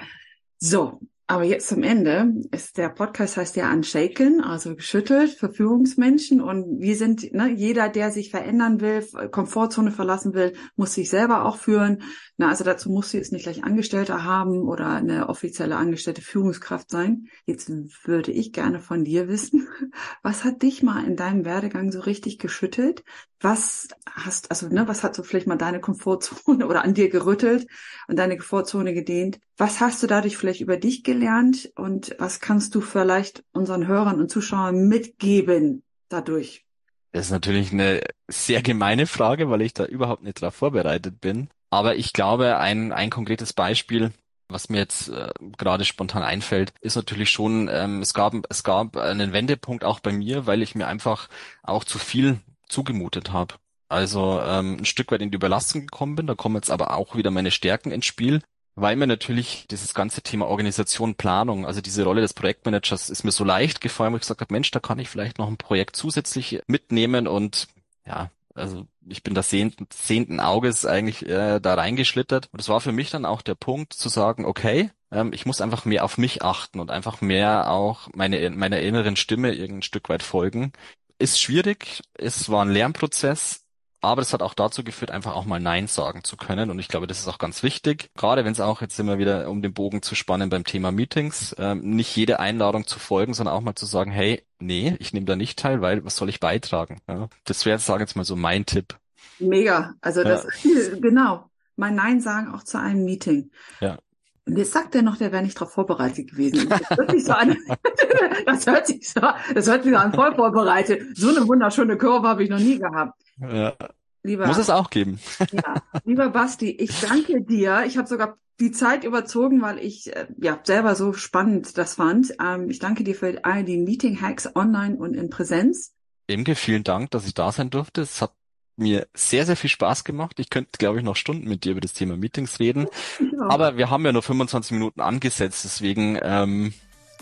So, 0.59 0.99
aber 1.29 1.43
jetzt 1.43 1.67
zum 1.67 1.83
Ende 1.83 2.33
ist 2.51 2.77
der 2.77 2.87
Podcast 2.87 3.35
heißt 3.35 3.57
ja 3.57 3.69
Unshaken, 3.73 4.39
also 4.39 4.77
geschüttelt 4.77 5.31
für 5.31 5.51
Führungsmenschen 5.51 6.39
und 6.39 6.79
wir 6.79 6.95
sind, 6.95 7.33
ne, 7.33 7.51
jeder, 7.51 7.89
der 7.89 8.11
sich 8.11 8.31
verändern 8.31 8.79
will, 8.79 9.05
Komfortzone 9.29 9.91
verlassen 9.91 10.33
will, 10.33 10.53
muss 10.77 10.93
sich 10.93 11.09
selber 11.09 11.43
auch 11.43 11.57
führen. 11.57 12.01
Na, 12.37 12.47
also 12.47 12.63
dazu 12.63 12.89
musst 12.89 13.11
du 13.11 13.17
jetzt 13.17 13.33
nicht 13.33 13.43
gleich 13.43 13.65
Angestellter 13.65 14.23
haben 14.23 14.61
oder 14.69 14.87
eine 14.87 15.27
offizielle 15.27 15.75
angestellte 15.75 16.21
Führungskraft 16.21 16.89
sein. 16.89 17.27
Jetzt 17.45 17.69
würde 18.07 18.31
ich 18.31 18.53
gerne 18.53 18.79
von 18.79 19.03
dir 19.03 19.27
wissen, 19.27 19.67
was 20.23 20.45
hat 20.45 20.61
dich 20.61 20.81
mal 20.81 21.03
in 21.03 21.17
deinem 21.17 21.43
Werdegang 21.43 21.91
so 21.91 21.99
richtig 21.99 22.39
geschüttelt? 22.39 23.03
Was 23.41 23.89
hast, 24.09 24.49
also, 24.49 24.69
ne, 24.69 24.87
was 24.87 25.03
hat 25.03 25.13
so 25.13 25.23
vielleicht 25.23 25.47
mal 25.47 25.57
deine 25.57 25.81
Komfortzone 25.81 26.65
oder 26.67 26.85
an 26.85 26.93
dir 26.93 27.09
gerüttelt 27.09 27.67
und 28.07 28.17
deine 28.17 28.37
Komfortzone 28.37 28.93
gedehnt? 28.93 29.41
Was 29.59 29.81
hast 29.81 30.03
du 30.03 30.07
dadurch 30.07 30.37
vielleicht 30.37 30.61
über 30.61 30.77
dich 30.77 31.03
gelernt 31.03 31.71
und 31.75 32.15
was 32.19 32.39
kannst 32.39 32.75
du 32.75 32.81
vielleicht 32.81 33.43
unseren 33.53 33.87
Hörern 33.87 34.19
und 34.19 34.29
Zuschauern 34.29 34.87
mitgeben 34.87 35.81
dadurch? 36.09 36.63
Das 37.11 37.25
ist 37.25 37.31
natürlich 37.31 37.71
eine 37.71 38.01
sehr 38.27 38.61
gemeine 38.61 39.07
Frage, 39.07 39.49
weil 39.49 39.63
ich 39.63 39.73
da 39.73 39.85
überhaupt 39.85 40.21
nicht 40.21 40.43
darauf 40.43 40.53
vorbereitet 40.53 41.19
bin. 41.19 41.49
Aber 41.71 41.95
ich 41.95 42.13
glaube, 42.13 42.57
ein, 42.59 42.93
ein 42.93 43.09
konkretes 43.09 43.53
Beispiel, 43.53 44.11
was 44.47 44.69
mir 44.69 44.77
jetzt 44.77 45.09
äh, 45.09 45.31
gerade 45.57 45.85
spontan 45.85 46.21
einfällt, 46.21 46.71
ist 46.81 46.95
natürlich 46.95 47.31
schon, 47.31 47.67
ähm, 47.67 48.03
es 48.03 48.13
gab, 48.13 48.35
es 48.49 48.63
gab 48.63 48.95
einen 48.95 49.33
Wendepunkt 49.33 49.83
auch 49.83 49.99
bei 49.99 50.13
mir, 50.13 50.45
weil 50.45 50.61
ich 50.61 50.75
mir 50.75 50.85
einfach 50.85 51.29
auch 51.63 51.83
zu 51.83 51.97
viel 51.97 52.39
zugemutet 52.69 53.31
habe. 53.31 53.55
Also 53.89 54.39
ähm, 54.39 54.77
ein 54.77 54.85
Stück 54.85 55.11
weit 55.11 55.21
in 55.23 55.31
die 55.31 55.35
Überlastung 55.35 55.81
gekommen 55.81 56.15
bin. 56.15 56.27
Da 56.27 56.35
kommen 56.35 56.55
jetzt 56.55 56.69
aber 56.69 56.93
auch 56.93 57.15
wieder 57.15 57.31
meine 57.31 57.51
Stärken 57.51 57.89
ins 57.89 58.05
Spiel 58.05 58.41
weil 58.77 58.95
mir 58.95 59.07
natürlich 59.07 59.65
dieses 59.71 59.95
ganze 59.95 60.21
Thema 60.21 60.47
Organisation, 60.47 61.15
Planung, 61.15 61.65
also 61.65 61.81
diese 61.81 62.03
Rolle 62.03 62.21
des 62.21 62.35
Projektmanagers 62.35 63.09
ist 63.09 63.23
mir 63.23 63.31
so 63.31 63.43
leicht 63.43 63.81
gefallen, 63.81 64.13
wo 64.13 64.17
ich 64.17 64.21
gesagt 64.21 64.41
habe, 64.41 64.53
Mensch, 64.53 64.69
da 64.69 64.79
kann 64.79 64.99
ich 64.99 65.09
vielleicht 65.09 65.39
noch 65.39 65.47
ein 65.47 65.57
Projekt 65.57 65.95
zusätzlich 65.95 66.61
mitnehmen 66.67 67.27
und 67.27 67.67
ja, 68.05 68.29
also 68.53 68.85
ich 69.07 69.23
bin 69.23 69.33
das 69.33 69.49
sehenden, 69.49 69.87
sehenden 69.91 70.39
Auges 70.39 70.85
eigentlich 70.85 71.27
äh, 71.27 71.59
da 71.59 71.73
reingeschlittert. 71.73 72.49
Und 72.51 72.59
es 72.59 72.69
war 72.69 72.81
für 72.81 72.91
mich 72.91 73.09
dann 73.09 73.25
auch 73.25 73.41
der 73.41 73.55
Punkt 73.55 73.93
zu 73.93 74.09
sagen, 74.09 74.45
okay, 74.45 74.91
ähm, 75.11 75.33
ich 75.33 75.45
muss 75.45 75.61
einfach 75.61 75.85
mehr 75.85 76.03
auf 76.03 76.17
mich 76.17 76.43
achten 76.43 76.79
und 76.79 76.91
einfach 76.91 77.21
mehr 77.21 77.71
auch 77.71 78.09
meine, 78.13 78.49
meiner 78.51 78.79
inneren 78.79 79.15
Stimme 79.15 79.53
irgendein 79.53 79.83
Stück 79.83 80.09
weit 80.09 80.23
folgen. 80.23 80.71
Ist 81.19 81.41
schwierig, 81.41 82.01
es 82.13 82.49
war 82.49 82.63
ein 82.63 82.71
Lernprozess, 82.71 83.66
aber 84.01 84.21
das 84.21 84.33
hat 84.33 84.41
auch 84.41 84.53
dazu 84.53 84.83
geführt, 84.83 85.11
einfach 85.11 85.35
auch 85.35 85.45
mal 85.45 85.59
Nein 85.59 85.87
sagen 85.87 86.23
zu 86.23 86.37
können. 86.37 86.69
Und 86.69 86.79
ich 86.79 86.87
glaube, 86.87 87.07
das 87.07 87.19
ist 87.19 87.27
auch 87.27 87.39
ganz 87.39 87.63
wichtig. 87.63 88.09
Gerade 88.15 88.45
wenn 88.45 88.51
es 88.51 88.59
auch 88.59 88.81
jetzt 88.81 88.99
immer 88.99 89.17
wieder 89.17 89.49
um 89.49 89.61
den 89.61 89.73
Bogen 89.73 90.01
zu 90.01 90.13
spannen 90.13 90.49
beim 90.49 90.63
Thema 90.63 90.91
Meetings, 90.91 91.55
ähm, 91.57 91.81
nicht 91.81 92.15
jede 92.15 92.39
Einladung 92.39 92.85
zu 92.85 92.99
folgen, 92.99 93.33
sondern 93.33 93.55
auch 93.55 93.61
mal 93.61 93.75
zu 93.75 93.85
sagen, 93.85 94.11
hey, 94.11 94.43
nee, 94.59 94.95
ich 94.99 95.13
nehme 95.13 95.25
da 95.25 95.35
nicht 95.35 95.57
teil, 95.57 95.81
weil 95.81 96.05
was 96.05 96.15
soll 96.15 96.29
ich 96.29 96.39
beitragen? 96.39 97.01
Ja, 97.07 97.27
das 97.45 97.65
wäre, 97.65 97.79
sage 97.79 98.03
jetzt 98.03 98.15
mal 98.15 98.23
so 98.23 98.35
mein 98.35 98.65
Tipp. 98.65 98.97
Mega. 99.39 99.95
Also 100.01 100.23
das, 100.23 100.47
ja. 100.63 100.95
genau. 101.01 101.49
Mal 101.75 101.91
Nein 101.91 102.21
sagen 102.21 102.53
auch 102.53 102.63
zu 102.63 102.79
einem 102.79 103.03
Meeting. 103.03 103.51
Ja. 103.79 103.97
Und 104.45 104.57
jetzt 104.57 104.71
sagt 104.71 104.95
er 104.95 105.01
noch, 105.01 105.17
der 105.17 105.31
wäre 105.31 105.43
nicht 105.43 105.57
darauf 105.57 105.73
vorbereitet 105.73 106.31
gewesen. 106.31 106.69
Das 106.69 106.89
hört 106.89 107.11
sich 107.11 107.25
so 107.25 107.33
an. 107.33 107.57
das 108.45 108.65
hört 108.65 108.87
sich 108.87 109.09
so, 109.09 109.21
das 109.53 109.67
hört 109.67 109.83
sich 109.83 109.91
so 109.91 109.97
an 109.97 110.13
voll 110.13 110.33
vorbereitet. 110.35 111.17
So 111.17 111.29
eine 111.29 111.47
wunderschöne 111.47 111.97
Kurve 111.97 112.27
habe 112.27 112.43
ich 112.43 112.49
noch 112.49 112.59
nie 112.59 112.79
gehabt. 112.79 113.21
Ja. 113.39 113.75
Lieber, 114.23 114.47
Muss 114.47 114.57
es 114.57 114.69
auch 114.69 114.89
geben. 114.89 115.19
ja, 115.51 115.75
lieber 116.03 116.29
Basti, 116.29 116.69
ich 116.69 116.99
danke 116.99 117.41
dir. 117.41 117.85
Ich 117.85 117.97
habe 117.97 118.07
sogar 118.07 118.37
die 118.59 118.71
Zeit 118.71 119.03
überzogen, 119.03 119.61
weil 119.61 119.77
ich 119.77 120.13
äh, 120.15 120.27
ja 120.41 120.59
selber 120.63 120.95
so 120.95 121.13
spannend 121.13 121.77
das 121.77 121.95
fand. 121.95 122.33
Ähm, 122.43 122.69
ich 122.69 122.79
danke 122.79 123.03
dir 123.03 123.15
für 123.15 123.39
all 123.43 123.63
die 123.63 123.77
Meeting 123.77 124.21
Hacks 124.21 124.53
online 124.55 124.97
und 124.97 125.13
in 125.13 125.29
Präsenz. 125.29 125.93
Imke, 126.27 126.55
vielen 126.55 126.83
Dank, 126.83 127.11
dass 127.11 127.25
ich 127.25 127.35
da 127.35 127.51
sein 127.51 127.69
durfte. 127.69 128.01
Es 128.01 128.21
hat 128.21 128.33
mir 128.75 129.07
sehr, 129.13 129.45
sehr 129.45 129.55
viel 129.55 129.69
Spaß 129.69 130.03
gemacht. 130.03 130.39
Ich 130.39 130.49
könnte, 130.49 130.71
glaube 130.77 130.97
ich, 130.97 131.03
noch 131.03 131.15
Stunden 131.15 131.47
mit 131.47 131.63
dir 131.63 131.71
über 131.71 131.81
das 131.81 131.93
Thema 131.93 132.17
Meetings 132.17 132.59
reden. 132.59 132.87
Ja. 133.19 133.49
Aber 133.49 133.77
wir 133.77 133.89
haben 133.89 134.05
ja 134.05 134.11
nur 134.11 134.23
25 134.23 134.73
Minuten 134.73 135.01
angesetzt, 135.01 135.63
deswegen 135.63 136.19
ähm, 136.21 136.73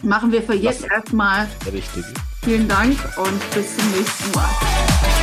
machen 0.01 0.31
wir 0.31 0.41
für 0.41 0.55
jetzt 0.55 0.85
erstmal. 0.85 1.47
Richtig. 1.71 2.03
Vielen 2.43 2.67
Dank 2.67 2.97
und 3.17 3.53
bis 3.53 3.77
zum 3.77 3.91
nächsten 3.91 4.31
Mal. 4.31 5.14